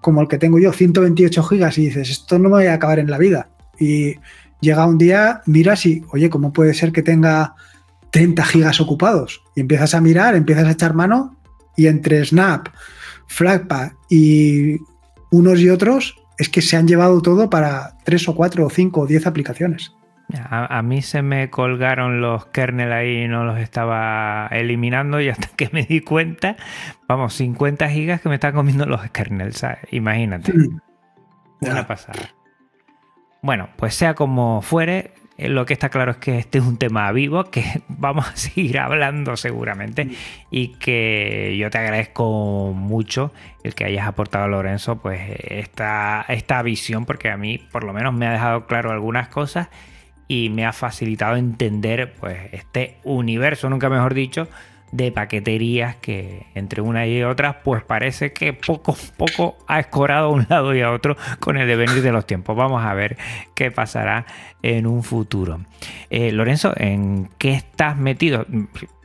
[0.00, 2.98] como el que tengo yo, 128 gigas, y dices, esto no me va a acabar
[2.98, 3.50] en la vida.
[3.78, 4.16] Y
[4.60, 7.54] llega un día, miras y, oye, ¿cómo puede ser que tenga
[8.10, 9.42] 30 gigas ocupados?
[9.54, 11.36] Y empiezas a mirar, empiezas a echar mano,
[11.76, 12.68] y entre Snap,
[13.28, 14.78] Flatpak y
[15.30, 19.00] unos y otros, es que se han llevado todo para 3 o 4 o 5
[19.00, 19.94] o 10 aplicaciones.
[20.50, 25.48] A, mí se me colgaron los kernel ahí y no los estaba eliminando y hasta
[25.56, 26.56] que me di cuenta,
[27.06, 30.52] vamos, 50 gigas que me están comiendo los kernels, imagínate.
[30.52, 30.80] Mm.
[31.60, 32.34] Una pasada.
[33.42, 36.76] Bueno, pues sea como fuere, eh, lo que está claro es que este es un
[36.76, 40.08] tema vivo que vamos a seguir hablando seguramente
[40.50, 43.32] y que yo te agradezco mucho
[43.62, 48.12] el que hayas aportado Lorenzo pues esta, esta visión porque a mí por lo menos
[48.12, 49.68] me ha dejado claro algunas cosas
[50.26, 54.48] y me ha facilitado entender pues este universo, nunca mejor dicho,
[54.92, 60.28] de paqueterías que entre una y otra pues parece que poco a poco ha escorado
[60.28, 62.56] a un lado y a otro con el devenir de los tiempos.
[62.56, 63.16] Vamos a ver
[63.54, 64.26] qué pasará
[64.62, 65.60] en un futuro.
[66.10, 68.46] Eh, Lorenzo, ¿en qué estás metido?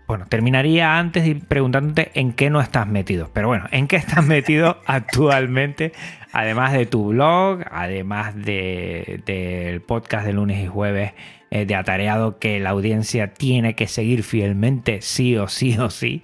[0.08, 3.30] Bueno, terminaría antes preguntándote en qué no estás metido.
[3.34, 5.94] Pero bueno, ¿en qué estás metido actualmente?
[6.32, 11.14] Además de tu blog, además del podcast de lunes y jueves
[11.56, 16.24] eh, de Atareado que la audiencia tiene que seguir fielmente, sí o sí o sí.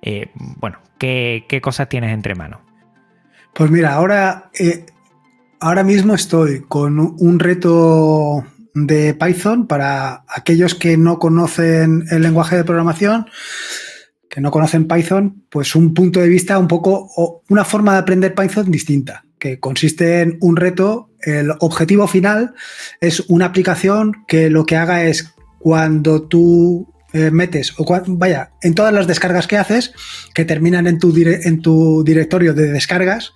[0.00, 2.60] Eh, bueno, ¿qué, cosas tienes entre manos?
[3.52, 4.86] Pues mira, ahora, eh,
[5.60, 12.56] ahora mismo estoy con un reto de Python para aquellos que no conocen el lenguaje
[12.56, 13.26] de programación,
[14.30, 17.98] que no conocen Python, pues un punto de vista un poco, o una forma de
[17.98, 21.10] aprender Python distinta, que consiste en un reto.
[21.22, 22.54] El objetivo final
[23.00, 28.74] es una aplicación que lo que haga es cuando tú eh, metes, o vaya, en
[28.74, 29.92] todas las descargas que haces,
[30.32, 33.32] que terminan en tu, en tu directorio de descargas,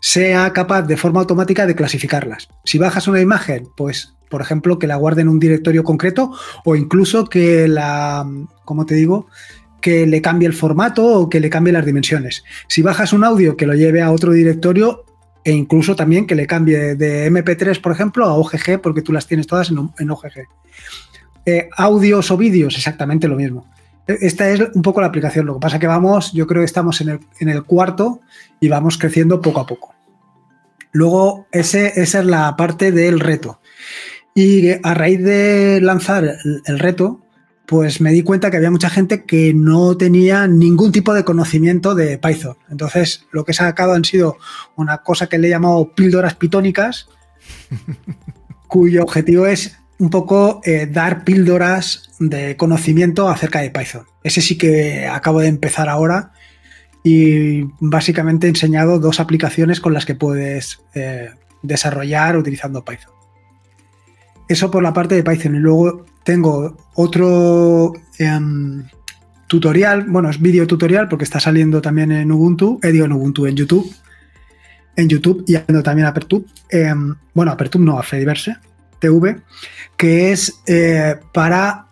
[0.00, 2.48] sea capaz de forma automática de clasificarlas.
[2.64, 6.32] Si bajas una imagen, pues por ejemplo, que la guarde en un directorio concreto
[6.64, 8.28] o incluso que la,
[8.64, 9.28] como te digo,
[9.80, 12.42] que le cambie el formato o que le cambie las dimensiones.
[12.66, 15.04] Si bajas un audio, que lo lleve a otro directorio
[15.44, 19.26] e incluso también que le cambie de MP3, por ejemplo, a OGG, porque tú las
[19.26, 20.48] tienes todas en, OGG.
[21.46, 23.66] Eh, audios o vídeos, exactamente lo mismo.
[24.06, 25.46] E, esta es un poco la aplicación.
[25.46, 28.20] Lo que pasa que vamos, yo creo que estamos en el, en el cuarto
[28.58, 29.94] y vamos creciendo poco a poco.
[30.92, 33.60] Luego, ese, esa es la parte del reto.
[34.32, 37.20] Y a raíz de lanzar el, reto,
[37.66, 41.94] pues me di cuenta que había mucha gente que no tenía ningún tipo de conocimiento
[41.94, 42.56] de Python.
[42.70, 44.36] Entonces, lo que he sacado han sido
[44.76, 47.08] una cosa que le he llamado píldoras pitónicas,
[48.68, 54.06] cuyo objetivo es un poco eh, dar píldoras de conocimiento acerca de Python.
[54.22, 56.32] Ese sí que acabo de empezar ahora
[57.02, 61.30] y básicamente he enseñado dos aplicaciones con las que puedes eh,
[61.62, 63.12] desarrollar utilizando Python.
[64.48, 65.54] Eso por la parte de Python.
[65.54, 68.84] Y luego tengo otro em,
[69.46, 73.46] tutorial, bueno, es vídeo tutorial porque está saliendo también en Ubuntu, he eh, en Ubuntu,
[73.46, 73.94] en YouTube,
[74.96, 78.56] en YouTube y ando también a Pertub, em, bueno, a Pertub no, a Fediverse
[78.98, 79.36] TV,
[79.96, 81.88] que es eh, para,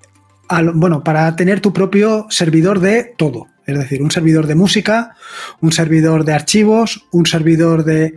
[0.75, 3.49] bueno, para tener tu propio servidor de todo.
[3.67, 5.15] Es decir, un servidor de música,
[5.61, 8.17] un servidor de archivos, un servidor de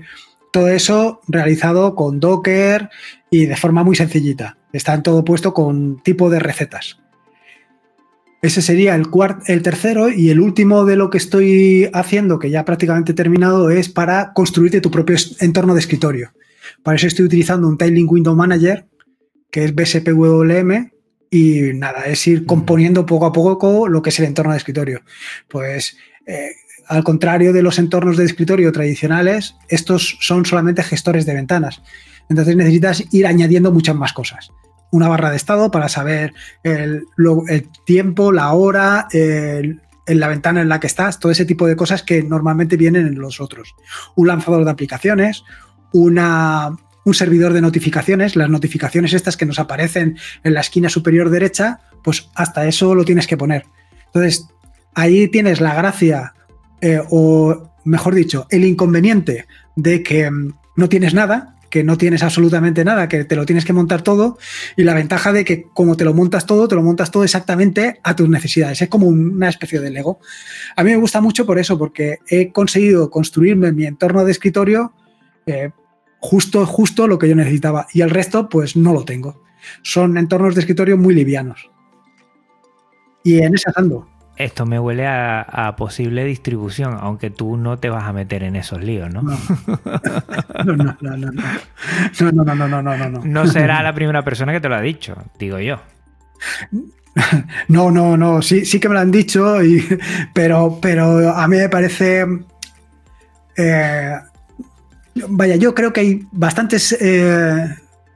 [0.51, 2.89] todo eso realizado con Docker
[3.29, 4.57] y de forma muy sencillita.
[4.75, 6.99] Está en todo puesto con tipo de recetas.
[8.41, 9.07] Ese sería el,
[9.47, 13.69] el tercero y el último de lo que estoy haciendo, que ya prácticamente he terminado,
[13.69, 16.33] es para construirte tu propio entorno de escritorio.
[16.83, 18.85] Para eso estoy utilizando un Tiling Window Manager,
[19.49, 20.91] que es BSPWM,
[21.31, 25.01] y nada, es ir componiendo poco a poco lo que es el entorno de escritorio.
[25.47, 25.97] Pues
[26.27, 26.51] eh,
[26.87, 31.81] al contrario de los entornos de escritorio tradicionales, estos son solamente gestores de ventanas.
[32.29, 34.51] Entonces necesitas ir añadiendo muchas más cosas.
[34.95, 36.33] Una barra de estado para saber
[36.63, 37.05] el,
[37.85, 42.03] tiempo, la hora, en la ventana en la que estás, todo ese tipo de cosas
[42.03, 43.75] que normalmente vienen en los otros.
[44.15, 45.43] Un lanzador de aplicaciones,
[45.91, 51.29] una, un servidor de notificaciones, las notificaciones estas que nos aparecen en la esquina superior
[51.29, 53.65] derecha, pues hasta eso lo tienes que poner.
[54.05, 54.47] Entonces,
[54.93, 56.33] ahí tienes la gracia
[56.81, 62.23] eh, o mejor dicho, el inconveniente de que mm, no tienes nada, que no tienes
[62.23, 64.37] absolutamente nada, que te lo tienes que montar todo,
[64.77, 67.99] y la ventaja de que como te lo montas todo, te lo montas todo exactamente
[68.01, 68.81] a tus necesidades.
[68.81, 70.21] Es como una especie de Lego.
[70.77, 74.93] A mí me gusta mucho por eso, porque he conseguido construirme mi entorno de escritorio.
[75.47, 75.71] Eh,
[76.21, 77.87] justo, justo lo que yo necesitaba.
[77.91, 79.43] Y el resto, pues no lo tengo.
[79.81, 81.69] Son entornos de escritorio muy livianos.
[83.21, 84.07] Y en esa ando.
[84.37, 88.83] Esto me huele a, posible distribución, aunque tú no te vas a meter en esos
[88.83, 89.21] líos, ¿no?
[89.21, 89.37] No,
[90.65, 91.31] no, no, no, no,
[92.31, 93.21] no, no, no, no, no, no.
[93.23, 95.79] No será la primera persona que te lo ha dicho, digo yo.
[97.69, 99.85] No, no, no, sí, sí que me lo han dicho, y,
[100.33, 102.25] pero, pero a mí me parece...
[103.55, 104.19] Eh,
[105.29, 107.73] vaya, yo creo que hay bastantes eh,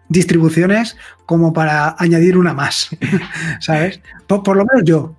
[0.10, 2.90] distribuciones como para añadir una más,
[3.60, 4.02] ¿sabes?
[4.28, 5.16] Por, lo menos yo,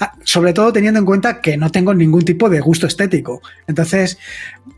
[0.00, 3.40] ah, sobre todo teniendo en cuenta que no tengo ningún tipo de gusto estético.
[3.66, 4.18] Entonces,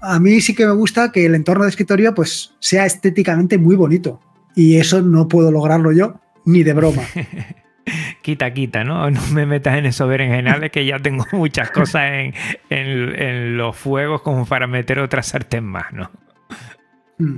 [0.01, 3.77] a mí sí que me gusta que el entorno de escritorio pues sea estéticamente muy
[3.77, 4.21] bonito
[4.55, 7.03] y eso no puedo lograrlo yo ni de broma.
[8.23, 9.11] quita, quita, ¿no?
[9.11, 12.35] No me metas en eso general, que ya tengo muchas cosas en,
[12.71, 16.11] en, los fuegos como para meter otra sartén más, ¿no?
[17.19, 17.37] Mm.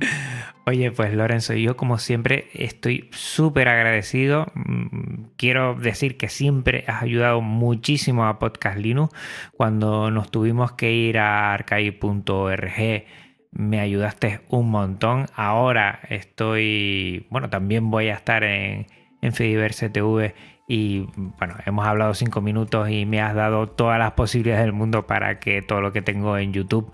[0.67, 4.47] Oye, pues Lorenzo, yo como siempre estoy súper agradecido.
[4.55, 9.15] Mm, quiero decir que siempre has ayudado muchísimo a Podcast Linux.
[9.53, 13.05] Cuando nos tuvimos que ir a archive.org
[13.53, 15.27] me ayudaste un montón.
[15.35, 18.87] Ahora estoy, bueno, también voy a estar en,
[19.23, 20.35] en Fediverse TV
[20.69, 21.07] y
[21.39, 25.39] bueno, hemos hablado cinco minutos y me has dado todas las posibilidades del mundo para
[25.39, 26.93] que todo lo que tengo en YouTube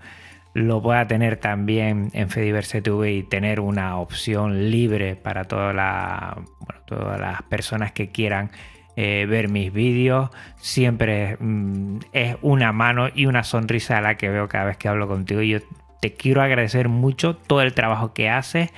[0.53, 7.41] lo pueda tener también en Fediverse TV y tener una opción libre para todas las
[7.43, 8.51] personas que quieran
[8.95, 10.29] eh, ver mis vídeos.
[10.57, 14.87] Siempre mm, es una mano y una sonrisa a la que veo cada vez que
[14.87, 15.41] hablo contigo.
[15.41, 15.59] Y yo
[15.99, 18.69] te quiero agradecer mucho todo el trabajo que haces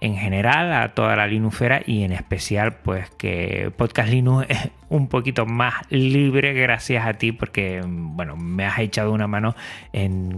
[0.00, 5.08] en general a toda la Linuxera y en especial pues que Podcast Linux es un
[5.08, 9.54] poquito más libre gracias a ti porque bueno me has echado una mano
[9.92, 10.28] en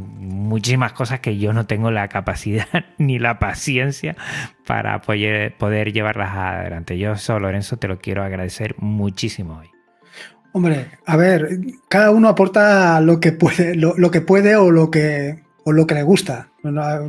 [0.50, 2.66] muchísimas cosas que yo no tengo la capacidad
[2.98, 4.16] ni la paciencia
[4.66, 6.96] para poder, llevarlas adelante.
[6.98, 9.70] Yo eso Lorenzo te lo quiero agradecer muchísimo hoy.
[10.52, 11.58] Hombre, a ver,
[11.88, 15.94] cada uno aporta lo que puede, lo, que puede o lo que, o lo que
[15.94, 16.48] le gusta.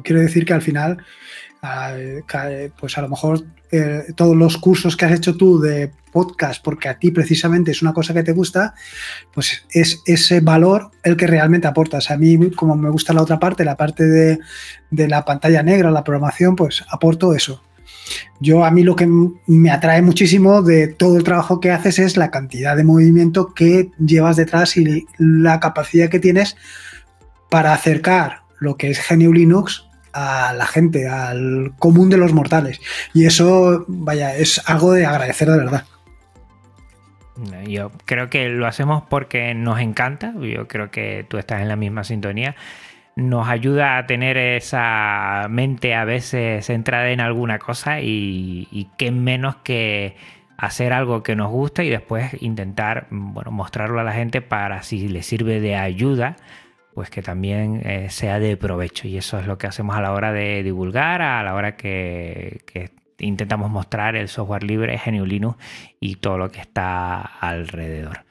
[0.04, 1.04] quiero decir que al final
[2.80, 6.90] pues a lo mejor eh, todos los cursos que has hecho tú de podcast, porque
[6.90, 8.74] a ti precisamente es una cosa que te gusta,
[9.34, 12.10] pues es ese valor el que realmente aportas.
[12.10, 14.40] A mí, como me gusta la otra parte, la parte de,
[14.90, 17.64] la pantalla negra, la programación, pues aporto eso.
[18.40, 19.08] Yo a mí lo que
[19.46, 23.92] me atrae muchísimo de todo el trabajo que haces es la cantidad de movimiento que
[24.04, 26.58] llevas detrás y la capacidad que tienes
[27.50, 32.80] para acercar lo que es GNU Linux a la gente, al común de los mortales.
[33.14, 35.86] Y eso, vaya, es algo de agradecer de verdad.
[37.68, 41.76] Yo creo que lo hacemos porque nos encanta, yo creo que tú estás en la
[41.76, 42.56] misma sintonía,
[43.16, 49.56] nos ayuda a tener esa mente a veces centrada en alguna cosa y, qué menos
[49.58, 50.16] que
[50.58, 55.08] hacer algo que nos gusta y después intentar bueno, mostrarlo a la gente para si
[55.08, 56.36] le sirve de ayuda
[56.94, 59.08] pues que también eh, sea de provecho.
[59.08, 62.62] Y eso es lo que hacemos a la hora de divulgar, a la hora que,
[63.20, 65.58] intentamos mostrar el software libre, GNU Linux
[66.00, 68.26] y todo lo que está alrededor.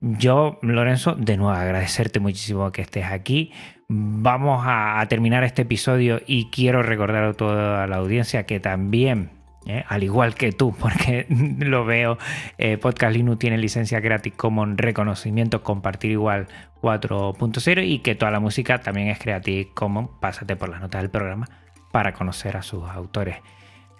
[0.00, 3.52] Yo, Lorenzo, de nuevo agradecerte muchísimo que estés aquí.
[3.88, 9.30] Vamos a, terminar este episodio y quiero recordar a toda la audiencia que también
[9.66, 9.84] ¿eh?
[9.88, 11.26] al igual que tú, porque
[11.58, 12.18] lo veo,
[12.58, 16.48] eh, Podcast Linux tiene licencia gratis como reconocimiento compartir igual
[16.82, 20.10] 4.0 y que toda la música también es Creative Commons.
[20.20, 21.48] Pásate por las notas del programa
[21.90, 23.36] para conocer a sus autores.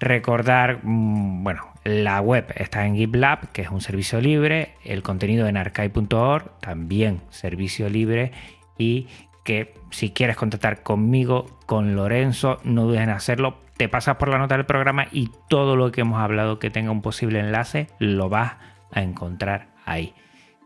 [0.00, 5.46] Recordar, mm, bueno, la web está en GitLab, que es un servicio libre, el contenido
[5.46, 8.32] en archive.org, también servicio libre,
[8.76, 9.06] y
[9.44, 14.38] que si quieres contactar conmigo, con Lorenzo, no dudes en hacerlo te pasas por la
[14.38, 18.28] nota del programa y todo lo que hemos hablado que tenga un posible enlace lo
[18.28, 18.54] vas
[18.92, 20.14] a encontrar ahí.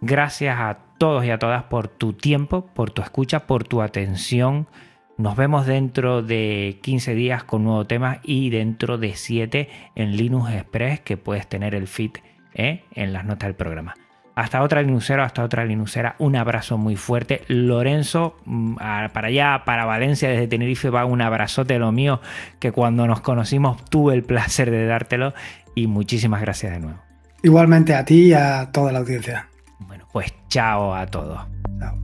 [0.00, 4.68] Gracias a todos y a todas por tu tiempo, por tu escucha, por tu atención.
[5.16, 10.52] Nos vemos dentro de 15 días con nuevo tema y dentro de 7 en Linux
[10.52, 12.12] Express que puedes tener el feed
[12.54, 12.84] ¿eh?
[12.92, 13.94] en las notas del programa.
[14.38, 16.14] Hasta otra Linuxera, hasta otra Linuxera.
[16.20, 17.42] Un abrazo muy fuerte.
[17.48, 18.76] Lorenzo, mm,
[19.12, 22.20] para allá, para Valencia, desde Tenerife, va un abrazote lo mío,
[22.60, 25.34] que cuando nos conocimos tuve el placer de dártelo.
[25.74, 27.00] Y muchísimas gracias de nuevo.
[27.42, 29.48] Igualmente a ti y a toda la audiencia.
[29.80, 31.40] Bueno, pues chao a todos.
[31.80, 31.98] Chao.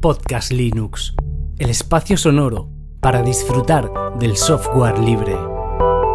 [0.00, 1.14] Podcast Linux,
[1.58, 2.70] el espacio sonoro
[3.00, 5.36] para disfrutar del software libre